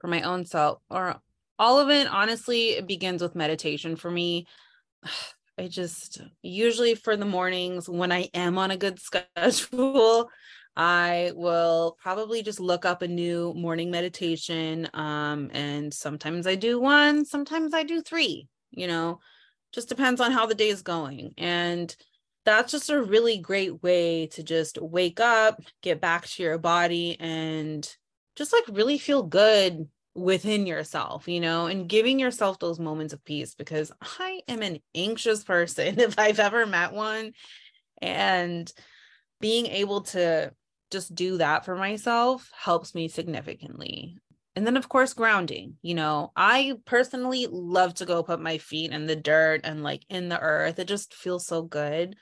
[0.02, 1.22] For my own self or
[1.60, 4.48] all of it honestly it begins with meditation for me
[5.60, 8.98] i just usually for the mornings when i am on a good
[9.38, 10.30] schedule
[10.76, 16.80] i will probably just look up a new morning meditation um, and sometimes i do
[16.80, 18.48] one sometimes i do three
[18.80, 19.20] you know
[19.72, 21.96] just depends on how the day is going and
[22.46, 27.18] that's just a really great way to just wake up get back to your body
[27.20, 27.96] and
[28.36, 33.24] just like really feel good within yourself, you know, and giving yourself those moments of
[33.24, 37.34] peace because I am an anxious person if I've ever met one.
[38.02, 38.72] And
[39.42, 40.54] being able to
[40.92, 44.18] just do that for myself helps me significantly.
[44.56, 45.78] And then, of course, grounding.
[45.82, 50.04] You know, I personally love to go put my feet in the dirt and like
[50.10, 50.80] in the earth.
[50.80, 52.16] It just feels so good.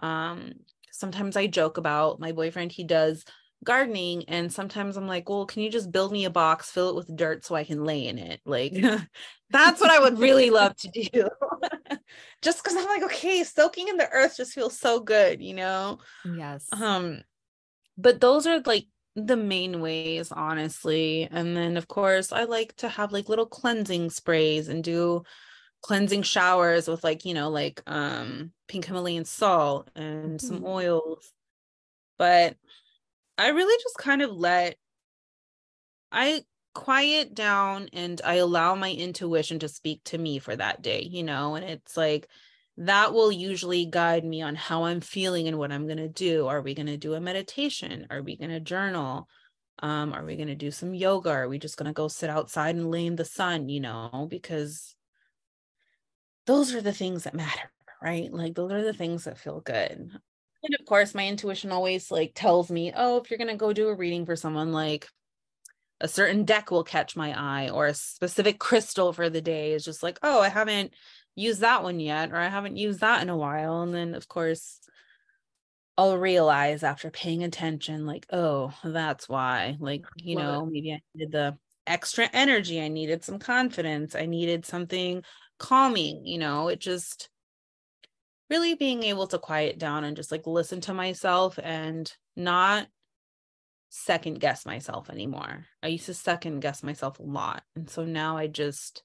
[0.00, 0.52] Um,
[0.90, 3.24] sometimes I joke about my boyfriend, he does
[3.62, 6.94] gardening and sometimes i'm like well can you just build me a box fill it
[6.94, 8.72] with dirt so i can lay in it like
[9.50, 11.28] that's what i would really love to do
[12.42, 15.98] just because i'm like okay soaking in the earth just feels so good you know
[16.24, 17.20] yes um
[17.98, 21.28] but those are like the main ways, honestly.
[21.30, 25.22] And then, of course, I like to have like little cleansing sprays and do
[25.82, 30.46] cleansing showers with like, you know, like um pink Himalayan salt and mm-hmm.
[30.46, 31.32] some oils.
[32.18, 32.56] But
[33.38, 34.76] I really just kind of let
[36.12, 36.42] I
[36.74, 41.22] quiet down and I allow my intuition to speak to me for that day, you
[41.22, 42.28] know, and it's like
[42.80, 46.46] that will usually guide me on how I'm feeling and what I'm going to do.
[46.46, 48.06] Are we going to do a meditation?
[48.08, 49.28] Are we going to journal?
[49.80, 51.28] Um, are we going to do some yoga?
[51.28, 54.26] Are we just going to go sit outside and lay in the sun, you know,
[54.30, 54.94] because
[56.46, 57.70] those are the things that matter,
[58.02, 58.32] right?
[58.32, 60.10] Like those are the things that feel good.
[60.62, 63.74] And of course, my intuition always like tells me, oh, if you're going to go
[63.74, 65.06] do a reading for someone, like
[66.00, 69.84] a certain deck will catch my eye or a specific crystal for the day is
[69.84, 70.94] just like, oh, I haven't
[71.40, 73.82] used that one yet, or I haven't used that in a while.
[73.82, 74.78] And then, of course,
[75.98, 79.76] I'll realize after paying attention, like, oh, that's why.
[79.80, 80.72] Like, you Love know, it.
[80.72, 82.80] maybe I needed the extra energy.
[82.80, 84.14] I needed some confidence.
[84.14, 85.22] I needed something
[85.58, 87.28] calming, you know, it just
[88.48, 92.88] really being able to quiet down and just like listen to myself and not
[93.90, 95.66] second guess myself anymore.
[95.82, 97.62] I used to second guess myself a lot.
[97.76, 99.04] And so now I just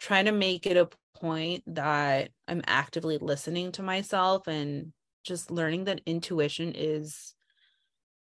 [0.00, 4.92] try to make it a point that I'm actively listening to myself and
[5.24, 7.34] just learning that intuition is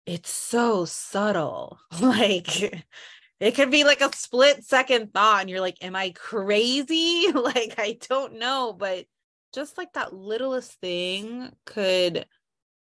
[0.06, 1.80] it's so subtle.
[2.02, 2.86] Like
[3.40, 7.32] it could be like a split second thought and you're like am I crazy?
[7.34, 9.06] like I don't know, but
[9.54, 12.26] just like that littlest thing could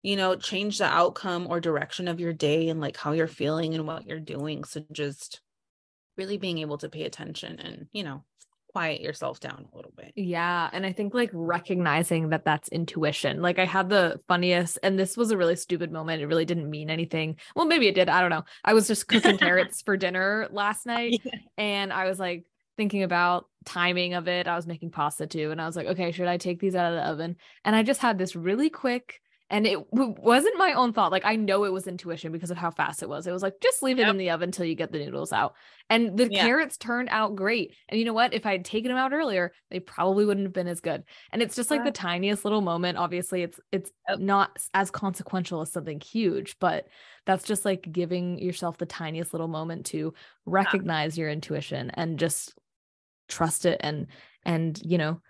[0.05, 3.75] you know, change the outcome or direction of your day and like how you're feeling
[3.75, 4.63] and what you're doing.
[4.63, 5.41] So just
[6.19, 8.23] really being able to pay attention and, you know,
[8.75, 10.13] quiet yourself down a little bit.
[10.17, 10.69] Yeah.
[10.73, 13.41] And I think like recognizing that that's intuition.
[13.41, 16.21] Like I had the funniest, and this was a really stupid moment.
[16.21, 17.37] It really didn't mean anything.
[17.55, 18.09] Well, maybe it did.
[18.09, 18.45] I don't know.
[18.65, 21.39] I was just cooking carrots for dinner last night yeah.
[21.57, 22.45] and I was like,
[22.77, 24.49] thinking about timing of it.
[24.49, 25.53] I was making pasta too.
[25.53, 27.37] And I was like, okay, should I take these out of the oven?
[27.65, 29.21] And I just had this really quick
[29.55, 32.57] and it w- wasn't my own thought like i know it was intuition because of
[32.57, 34.11] how fast it was it was like just leave it yep.
[34.11, 35.55] in the oven until you get the noodles out
[35.89, 36.45] and the yeah.
[36.45, 39.53] carrots turned out great and you know what if i had taken them out earlier
[39.71, 41.85] they probably wouldn't have been as good and it's just like yeah.
[41.85, 44.19] the tiniest little moment obviously it's it's yep.
[44.19, 46.89] not as consequential as something huge but
[47.25, 50.13] that's just like giving yourself the tiniest little moment to
[50.47, 51.23] recognize yeah.
[51.23, 52.55] your intuition and just
[53.29, 54.09] trust it and
[54.45, 55.21] and you know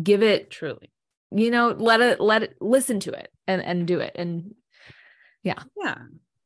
[0.00, 0.93] give it truly
[1.30, 4.12] you know let it let it listen to it and and do it.
[4.14, 4.54] And
[5.42, 5.62] yeah.
[5.82, 5.98] Yeah.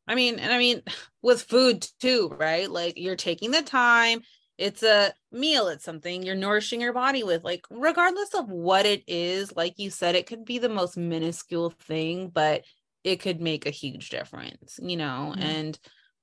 [0.06, 0.82] I mean and i mean
[1.22, 2.70] with food too right?
[2.70, 4.20] Like you're taking the time.
[4.56, 5.68] It's a meal.
[5.68, 7.44] It's something you're nourishing your body with.
[7.44, 11.70] Like regardless of what it is like you said it could be the most minuscule
[11.70, 12.64] thing but
[13.04, 15.32] it could make a huge difference you know?
[15.34, 15.42] Mm-hmm.
[15.42, 15.78] and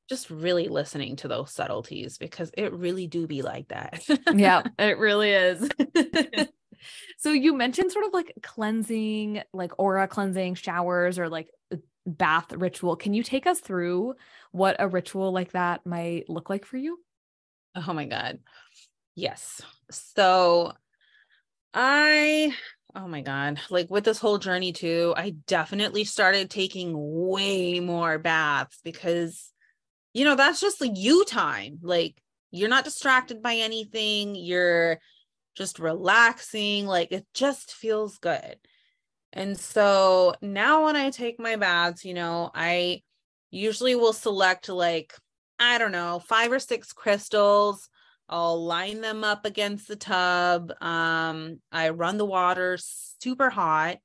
[0.08, 4.04] just really listening to those subtleties because it really do be like that.
[4.34, 4.64] Yeah.
[4.80, 5.68] It really is
[7.18, 12.52] so you mentioned sort of like cleansing, like aura cleansing, showers, or like uh, bath
[12.54, 12.96] ritual.
[12.96, 14.16] Can you take us through
[14.52, 17.00] what a ritual like that might look like for you?
[17.76, 18.40] Oh my God.
[19.16, 19.62] Yes.
[19.92, 20.74] So
[21.74, 22.54] I,
[22.96, 28.18] oh my God, like with this whole journey too, I definitely started taking way more
[28.18, 29.52] baths because,
[30.14, 31.80] you know, that's just like you time.
[31.82, 32.16] Like
[32.52, 34.36] you're not distracted by anything.
[34.36, 35.00] You're,
[35.56, 36.86] just relaxing.
[36.86, 38.58] Like it just feels good.
[39.34, 43.02] And so now when I take my baths, you know, I
[43.52, 45.14] usually will select like,
[45.60, 47.90] I don't know, five or six crystals.
[48.28, 50.72] I'll line them up against the tub.
[50.82, 53.98] Um, I run the water super hot.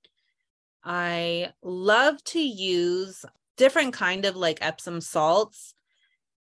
[0.85, 3.25] I love to use
[3.57, 5.75] different kind of like Epsom salts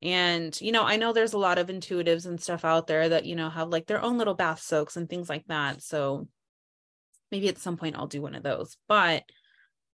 [0.00, 3.24] and, you know, I know there's a lot of intuitives and stuff out there that,
[3.24, 5.82] you know, have like their own little bath soaks and things like that.
[5.82, 6.28] So
[7.32, 8.76] maybe at some point I'll do one of those.
[8.86, 9.24] But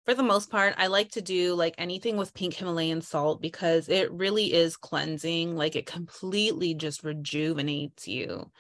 [0.05, 3.89] for the most part, I like to do like anything with pink Himalayan salt because
[3.89, 5.55] it really is cleansing.
[5.55, 8.51] Like it completely just rejuvenates you.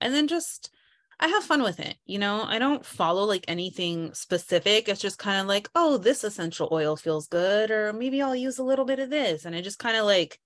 [0.00, 0.70] And then just,
[1.18, 1.96] I have fun with it.
[2.06, 4.88] You know, I don't follow like anything specific.
[4.88, 7.72] It's just kind of like, oh, this essential oil feels good.
[7.72, 9.44] Or maybe I'll use a little bit of this.
[9.44, 10.38] And I just kind of like,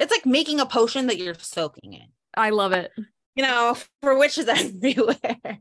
[0.00, 2.06] it's like making a potion that you're soaking in.
[2.34, 2.90] I love it.
[3.36, 5.60] You know, for witches everywhere.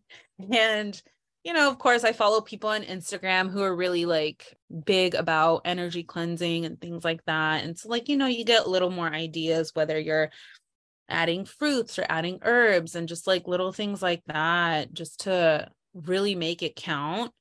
[0.52, 1.00] and,
[1.44, 5.62] you know, of course, I follow people on Instagram who are really like big about
[5.66, 7.64] energy cleansing and things like that.
[7.64, 10.32] And so, like, you know, you get a little more ideas whether you're
[11.10, 16.36] adding fruits or adding herbs and just like little things like that, just to really
[16.36, 17.32] make it count.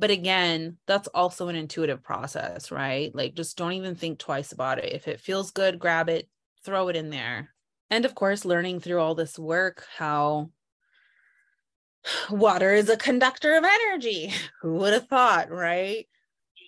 [0.00, 3.14] But again, that's also an intuitive process, right?
[3.14, 4.92] Like just don't even think twice about it.
[4.94, 6.28] If it feels good, grab it,
[6.64, 7.50] throw it in there.
[7.90, 10.50] And of course, learning through all this work how
[12.30, 14.32] water is a conductor of energy.
[14.62, 16.06] Who would have thought, right?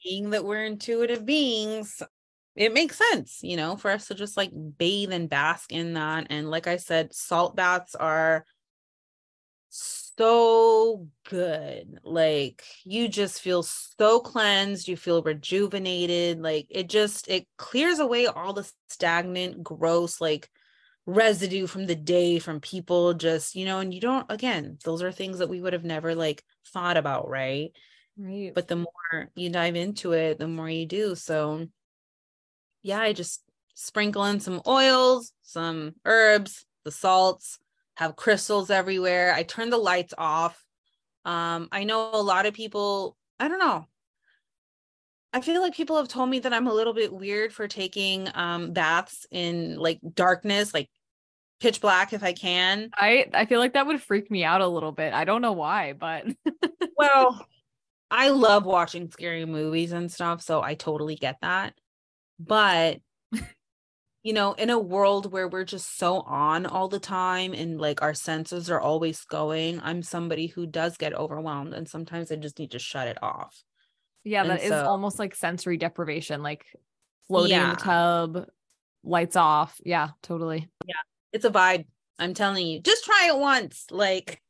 [0.04, 2.02] Being that we're intuitive beings,
[2.56, 6.26] it makes sense, you know, for us to just like bathe and bask in that.
[6.30, 8.44] And like I said, salt baths are
[10.16, 11.98] good.
[12.02, 16.40] Like you just feel so cleansed, you feel rejuvenated.
[16.40, 20.48] Like it just it clears away all the stagnant, gross like
[21.06, 25.12] residue from the day from people just, you know, and you don't again, those are
[25.12, 26.42] things that we would have never like
[26.72, 27.70] thought about, right?
[28.16, 28.52] Right.
[28.54, 31.14] But the more you dive into it, the more you do.
[31.14, 31.66] So
[32.82, 33.42] yeah, I just
[33.74, 37.58] sprinkle in some oils, some herbs, the salts,
[37.96, 39.34] have crystals everywhere.
[39.34, 40.62] I turn the lights off.
[41.24, 43.86] Um, I know a lot of people, I don't know.
[45.32, 48.28] I feel like people have told me that I'm a little bit weird for taking
[48.34, 50.90] um baths in like darkness, like
[51.60, 52.90] pitch black if I can.
[52.94, 55.14] I I feel like that would freak me out a little bit.
[55.14, 56.26] I don't know why, but
[56.98, 57.46] well,
[58.10, 61.74] I love watching scary movies and stuff, so I totally get that.
[62.38, 63.00] But
[64.22, 68.02] you know, in a world where we're just so on all the time and like
[68.02, 72.58] our senses are always going, I'm somebody who does get overwhelmed and sometimes I just
[72.58, 73.62] need to shut it off.
[74.24, 76.64] Yeah, that and is so, almost like sensory deprivation, like
[77.26, 77.64] floating yeah.
[77.64, 78.46] in the tub,
[79.02, 79.80] lights off.
[79.84, 80.68] Yeah, totally.
[80.86, 80.94] Yeah,
[81.32, 81.86] it's a vibe.
[82.20, 83.86] I'm telling you, just try it once.
[83.90, 84.40] Like,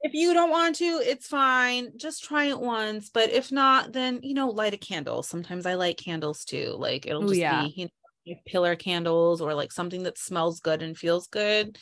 [0.00, 1.92] if you don't want to, it's fine.
[1.96, 3.10] Just try it once.
[3.12, 5.22] But if not, then you know, light a candle.
[5.22, 6.74] Sometimes I light candles too.
[6.78, 7.64] Like it'll just Ooh, yeah.
[7.64, 7.90] be you know,
[8.46, 11.78] pillar candles or like something that smells good and feels good.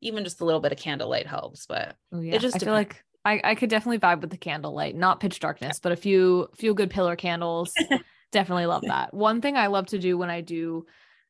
[0.00, 2.34] Even just a little bit of candlelight helps, but oh, yeah.
[2.34, 2.64] it just I depends.
[2.64, 5.96] feel like I, I could definitely vibe with the candlelight, not pitch darkness, but a
[5.96, 7.72] few few good pillar candles.
[8.32, 9.14] definitely love that.
[9.14, 10.86] One thing I love to do when I do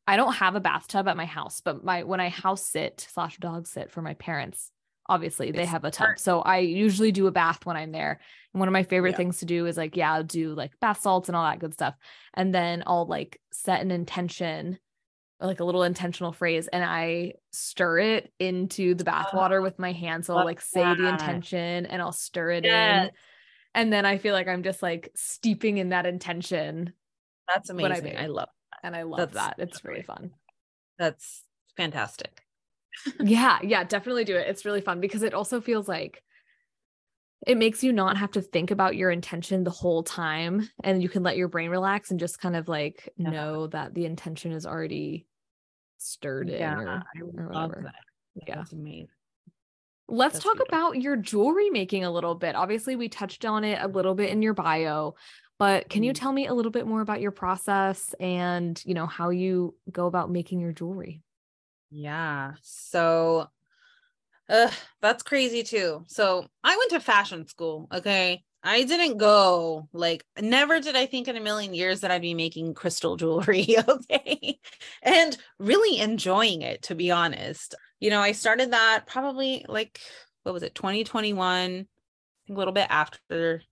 [0.06, 3.36] I don't have a bathtub at my house, but my when I house sit slash
[3.38, 4.70] dog sit for my parents,
[5.06, 6.18] obviously they have a tub.
[6.18, 8.20] So I usually do a bath when I'm there.
[8.52, 9.16] And one of my favorite yeah.
[9.16, 11.74] things to do is like, yeah, I'll do like bath salts and all that good
[11.74, 11.94] stuff.
[12.34, 14.78] And then I'll like set an intention,
[15.40, 19.78] like a little intentional phrase, and I stir it into the ah, bath water with
[19.78, 20.26] my hands.
[20.26, 20.98] So I'll like say that.
[20.98, 23.06] the intention and I'll stir it yes.
[23.06, 23.10] in.
[23.74, 26.92] And then I feel like I'm just like steeping in that intention.
[27.52, 28.16] That's amazing.
[28.16, 28.86] I, I love that.
[28.86, 29.54] And I love That's, that.
[29.58, 30.32] It's really fun.
[30.98, 31.42] That's
[31.76, 32.42] fantastic
[33.20, 34.48] yeah, yeah, definitely do it.
[34.48, 36.22] It's really fun because it also feels like
[37.46, 41.08] it makes you not have to think about your intention the whole time and you
[41.08, 43.30] can let your brain relax and just kind of like yeah.
[43.30, 45.26] know that the intention is already
[45.98, 47.04] stirred yeah, in or,
[47.36, 47.82] or whatever.
[47.84, 48.44] That.
[48.46, 48.56] Yeah.
[48.56, 49.08] That's amazing.
[50.08, 50.78] Let's That's talk beautiful.
[50.78, 52.54] about your jewelry making a little bit.
[52.54, 55.14] Obviously, we touched on it a little bit in your bio,
[55.58, 56.22] but can you mm-hmm.
[56.22, 60.06] tell me a little bit more about your process and, you know, how you go
[60.06, 61.22] about making your jewelry?
[61.92, 62.54] Yeah.
[62.62, 63.48] So
[64.48, 64.70] uh,
[65.00, 66.04] that's crazy too.
[66.08, 67.88] So I went to fashion school.
[67.92, 68.42] Okay.
[68.64, 72.34] I didn't go like never did I think in a million years that I'd be
[72.34, 73.76] making crystal jewelry.
[73.88, 74.58] Okay.
[75.02, 77.74] and really enjoying it, to be honest.
[78.00, 80.00] You know, I started that probably like,
[80.44, 81.86] what was it, 2021, I
[82.46, 83.62] think a little bit after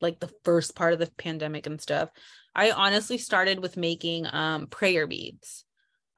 [0.00, 2.10] like the first part of the pandemic and stuff.
[2.54, 5.65] I honestly started with making um prayer beads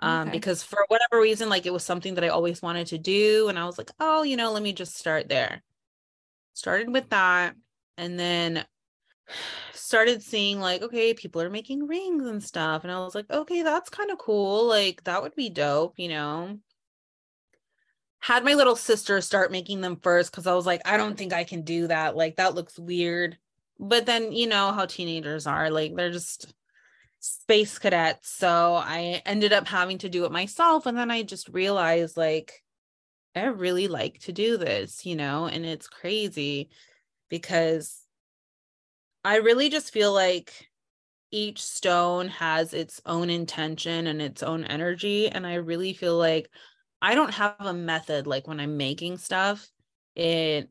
[0.01, 0.31] um, okay.
[0.31, 3.49] because for whatever reason, like it was something that I always wanted to do.
[3.49, 5.63] And I was like, oh, you know, let me just start there.
[6.55, 7.55] Started with that.
[7.97, 8.65] And then
[9.73, 12.85] started seeing like, okay, people are making rings and stuff.
[12.85, 14.67] And I was like, okay, that's kind of cool.
[14.67, 16.59] Like that would be dope, you know.
[18.21, 21.33] Had my little sister start making them first because I was like, I don't think
[21.33, 22.17] I can do that.
[22.17, 23.39] Like that looks weird.
[23.81, 26.53] But then you know how teenagers are, like they're just
[27.21, 28.31] space cadets.
[28.31, 30.87] So I ended up having to do it myself.
[30.87, 32.63] And then I just realized like,
[33.35, 36.71] I really like to do this, you know, and it's crazy
[37.29, 38.03] because
[39.25, 40.69] I really just feel like
[41.31, 45.29] each stone has its own intention and its own energy.
[45.29, 46.49] And I really feel like
[47.03, 49.69] I don't have a method like when I'm making stuff.
[50.17, 50.71] It,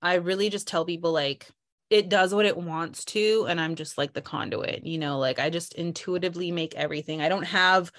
[0.00, 1.48] I really just tell people like,
[1.90, 5.38] it does what it wants to and i'm just like the conduit you know like
[5.38, 7.20] i just intuitively make everything.
[7.20, 7.92] I don't have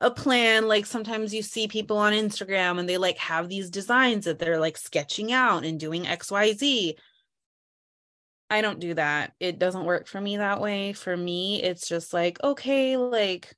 [0.00, 4.24] a plan like sometimes you see people on instagram and they like have these designs
[4.24, 6.94] that they're like sketching out and doing xyz
[8.48, 9.32] i don't do that.
[9.38, 10.92] It doesn't work for me that way.
[10.92, 13.54] For me it's just like okay like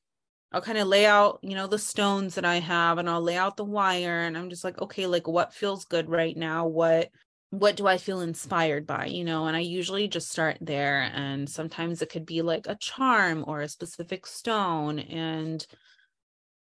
[0.53, 3.37] I'll kind of lay out, you know, the stones that I have and I'll lay
[3.37, 6.67] out the wire and I'm just like, okay, like what feels good right now?
[6.67, 7.09] What
[7.53, 9.47] what do I feel inspired by, you know?
[9.47, 11.03] And I usually just start there.
[11.15, 14.99] And sometimes it could be like a charm or a specific stone.
[14.99, 15.65] And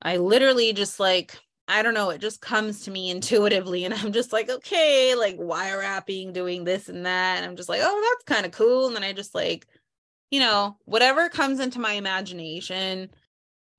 [0.02, 3.86] I literally just like, I don't know, it just comes to me intuitively.
[3.86, 7.38] And I'm just like, okay, like wire wrapping, doing this and that.
[7.38, 8.88] And I'm just like, oh, that's kind of cool.
[8.88, 9.68] And then I just like,
[10.32, 13.12] you know, whatever comes into my imagination,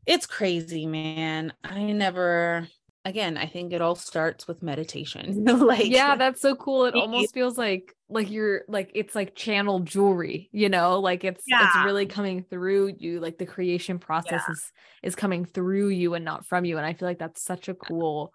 [0.07, 1.53] it's crazy, man.
[1.65, 2.69] I never,
[3.05, 7.35] again i think it all starts with meditation like yeah that's so cool it almost
[7.35, 11.67] feels like like you're like it's like channel jewelry you know like it's yeah.
[11.67, 14.53] it's really coming through you like the creation process yeah.
[14.53, 14.73] is
[15.03, 17.75] is coming through you and not from you and i feel like that's such a
[17.75, 18.33] cool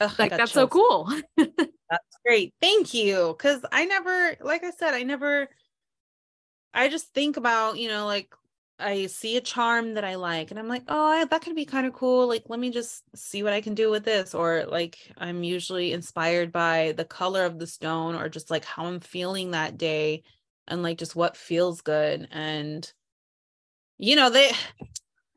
[0.00, 0.64] Ugh, like that's chills.
[0.64, 5.48] so cool that's great thank you because i never like i said i never
[6.72, 8.34] i just think about you know like
[8.78, 11.86] I see a charm that I like and I'm like, oh, that could be kind
[11.86, 12.26] of cool.
[12.26, 14.34] Like, let me just see what I can do with this.
[14.34, 18.86] Or like, I'm usually inspired by the color of the stone or just like how
[18.86, 20.22] I'm feeling that day
[20.66, 22.28] and like just what feels good.
[22.32, 22.90] And,
[23.98, 24.50] you know, they,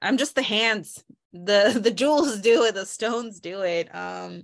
[0.01, 1.03] I'm just the hands.
[1.33, 3.93] The the jewels do it, the stones do it.
[3.93, 4.43] Um,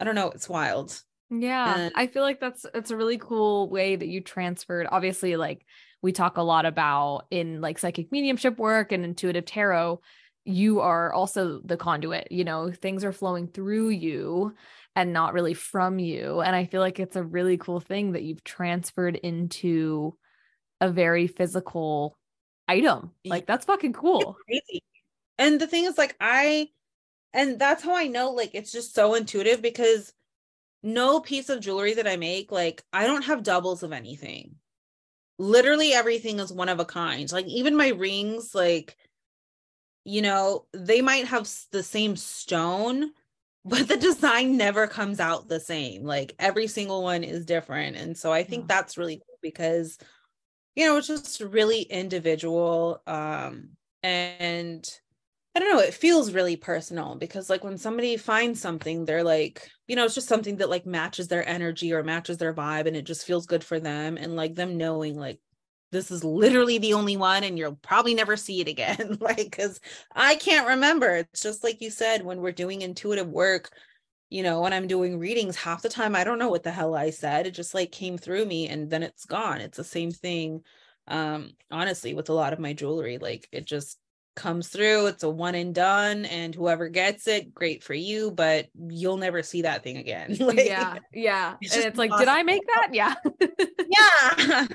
[0.00, 1.00] I don't know, it's wild.
[1.30, 4.86] Yeah, and- I feel like that's it's a really cool way that you transferred.
[4.90, 5.64] Obviously, like
[6.06, 10.00] we talk a lot about in like psychic mediumship work and intuitive tarot
[10.44, 14.54] you are also the conduit you know things are flowing through you
[14.94, 16.40] and not really from you.
[16.40, 20.16] And i feel like it's a really cool thing that you've transferred into
[20.80, 22.16] a very physical
[22.68, 23.10] item.
[23.24, 24.36] Like that's fucking cool.
[24.46, 24.84] Crazy.
[25.38, 26.68] And the thing is like i
[27.34, 30.12] and that's how i know like it's just so intuitive because
[30.84, 34.54] no piece of jewelry that i make like i don't have doubles of anything
[35.38, 37.30] literally everything is one of a kind.
[37.30, 38.96] Like even my rings like
[40.04, 43.10] you know they might have the same stone
[43.68, 46.04] but the design never comes out the same.
[46.04, 47.96] Like every single one is different.
[47.96, 48.76] And so i think yeah.
[48.76, 49.98] that's really cool because
[50.76, 53.70] you know it's just really individual um
[54.02, 54.88] and
[55.56, 59.70] I don't know, it feels really personal because like when somebody finds something, they're like,
[59.86, 62.96] you know, it's just something that like matches their energy or matches their vibe and
[62.96, 64.16] it just feels good for them.
[64.16, 65.40] And like them knowing like
[65.92, 69.18] this is literally the only one and you'll probably never see it again.
[69.20, 69.80] like, because
[70.14, 71.16] I can't remember.
[71.16, 73.70] It's just like you said, when we're doing intuitive work,
[74.28, 76.96] you know, when I'm doing readings, half the time I don't know what the hell
[76.96, 77.46] I said.
[77.46, 79.60] It just like came through me and then it's gone.
[79.60, 80.62] It's the same thing.
[81.06, 83.98] Um, honestly, with a lot of my jewelry, like it just
[84.36, 88.66] comes through it's a one and done and whoever gets it great for you but
[88.88, 90.36] you'll never see that thing again.
[90.46, 92.26] Like, yeah yeah it's and it's like awesome.
[92.26, 92.90] did i make that?
[92.92, 93.14] Yeah.
[93.88, 94.66] Yeah.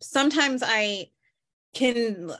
[0.00, 1.06] Sometimes i
[1.74, 2.32] can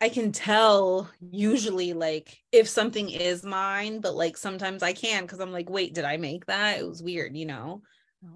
[0.00, 5.40] i can tell usually like if something is mine but like sometimes i can because
[5.40, 6.78] i'm like wait did i make that?
[6.78, 7.82] It was weird you know?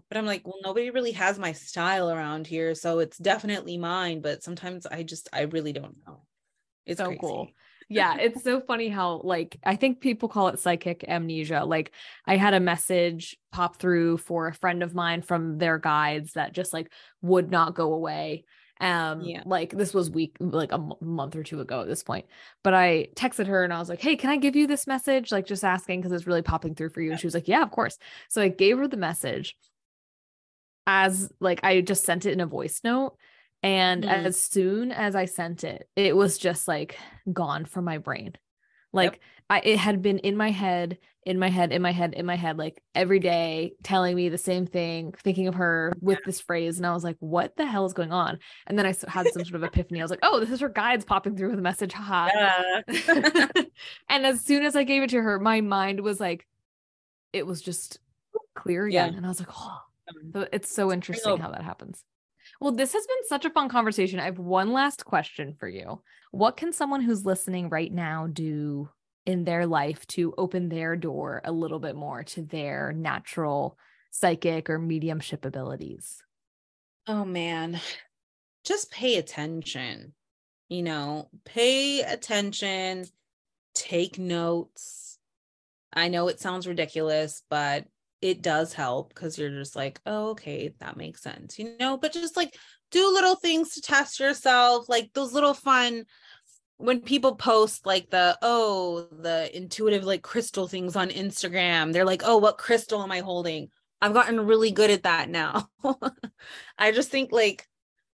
[0.09, 4.21] But i'm like well nobody really has my style around here so it's definitely mine
[4.21, 6.21] but sometimes i just i really don't know
[6.87, 7.18] it's so crazy.
[7.20, 7.49] cool.
[7.89, 11.64] yeah, it's so funny how like I think people call it psychic amnesia.
[11.64, 11.93] Like
[12.26, 16.53] I had a message pop through for a friend of mine from their guides that
[16.53, 16.91] just like
[17.22, 18.45] would not go away.
[18.80, 19.43] Um yeah.
[19.47, 22.26] like this was week like a m- month or two ago at this point.
[22.64, 25.30] But I texted her and I was like, "Hey, can I give you this message?"
[25.30, 27.11] like just asking cuz it's really popping through for you.
[27.12, 29.57] And she was like, "Yeah, of course." So I gave her the message
[30.87, 33.16] as like I just sent it in a voice note
[33.65, 34.09] and mm.
[34.09, 36.99] as soon as I sent it, it was just like
[37.33, 38.35] gone from my brain.
[38.93, 39.21] Like yep.
[39.49, 42.37] I, it had been in my head, in my head, in my head, in my
[42.37, 46.77] head, like every day telling me the same thing, thinking of her with this phrase.
[46.77, 48.39] And I was like, what the hell is going on?
[48.67, 49.99] And then I had some sort of epiphany.
[49.99, 51.95] I was like, oh, this is her guides popping through with a message.
[51.95, 52.29] Haha.
[52.87, 53.47] Yeah.
[54.11, 56.47] and as soon as I gave it to her, my mind was like,
[57.33, 57.99] it was just
[58.55, 59.12] clear again.
[59.12, 59.17] Yeah.
[59.17, 59.81] And I was like, oh,
[60.35, 62.05] so it's so interesting how that happens.
[62.65, 64.19] Well, this has been such a fun conversation.
[64.19, 66.01] I have one last question for you.
[66.31, 68.89] What can someone who's listening right now do
[69.27, 73.77] in their life to open their door a little bit more to their natural
[74.11, 76.23] psychic or mediumship abilities?
[77.07, 77.83] Oh man,
[78.65, 80.15] just pay attention.
[80.71, 83.05] You know, pay attention,
[83.75, 85.19] take notes.
[85.93, 87.85] I know it sounds ridiculous, but
[88.25, 92.14] it does help because you're just like, oh, okay, that makes sense, you know, but
[92.14, 92.57] just like
[92.91, 96.07] do little things to test yourself, like those little fun
[96.79, 102.22] when people post like the oh the intuitive like crystal things on Instagram, they're like,
[102.25, 103.68] oh, what crystal am I holding?
[104.01, 105.68] I've gotten really good at that now.
[106.79, 107.68] I just think like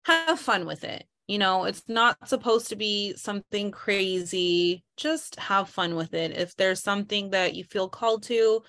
[0.07, 1.05] have fun with it.
[1.27, 4.83] You know, it's not supposed to be something crazy.
[4.97, 6.31] Just have fun with it.
[6.31, 8.63] If there's something that you feel called to,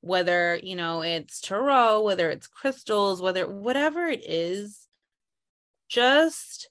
[0.00, 4.86] whether, you know, it's tarot, whether it's crystals, whether whatever it is,
[5.88, 6.68] just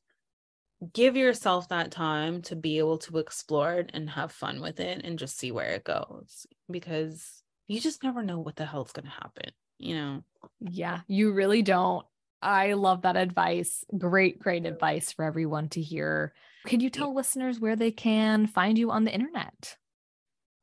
[0.93, 5.01] give yourself that time to be able to explore it and have fun with it
[5.03, 9.05] and just see where it goes because you just never know what the hell's going
[9.05, 10.23] to happen, you know?
[10.59, 12.05] Yeah, you really don't.
[12.41, 13.83] I love that advice.
[13.97, 16.33] Great, great advice for everyone to hear.
[16.67, 19.77] Could you tell listeners where they can find you on the internet?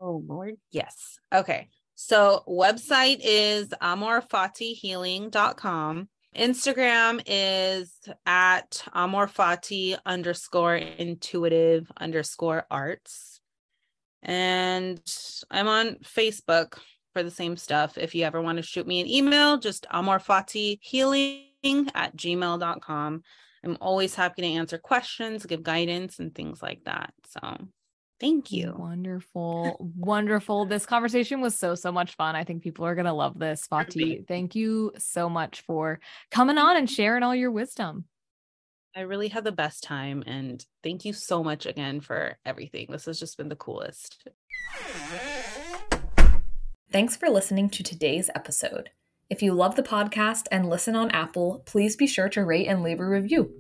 [0.01, 0.57] Oh, Lord.
[0.71, 1.19] Yes.
[1.35, 1.69] Okay.
[2.05, 6.09] So, website is amorfatihealing.com.
[6.37, 7.97] Instagram is
[8.27, 13.41] at amorfati underscore intuitive underscore arts.
[14.21, 15.01] And
[15.49, 16.77] I'm on Facebook
[17.13, 17.97] for the same stuff.
[17.97, 23.23] If you ever want to shoot me an email, just amorfatihealing at gmail.com.
[23.65, 27.15] I'm always happy to answer questions, give guidance, and things like that.
[27.29, 27.69] So
[28.23, 28.73] thank you.
[28.79, 29.77] Wonderful.
[29.99, 30.65] Wonderful.
[30.65, 32.37] This conversation was so, so much fun.
[32.37, 33.67] I think people are going to love this.
[33.67, 35.99] Fati, thank you so much for
[36.31, 38.05] coming on and sharing all your wisdom.
[38.95, 40.23] I really had the best time.
[40.25, 42.87] And thank you so much again for everything.
[42.91, 44.29] This has just been the coolest.
[46.93, 48.91] Thanks for listening to today's episode.
[49.31, 52.85] If you love the podcast and listen on Apple, please be sure to rate and
[52.85, 53.51] leave a review.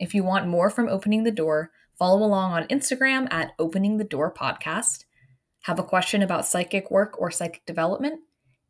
[0.00, 4.04] If you want more from Opening the Door, follow along on Instagram at Opening the
[4.04, 5.04] Door Podcast.
[5.62, 8.20] Have a question about psychic work or psychic development?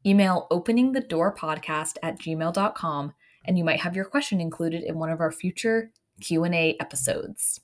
[0.06, 3.14] Email openingthedoorpodcast at gmail.com
[3.44, 7.56] and you might have your question included in one of our future Q&A episodes.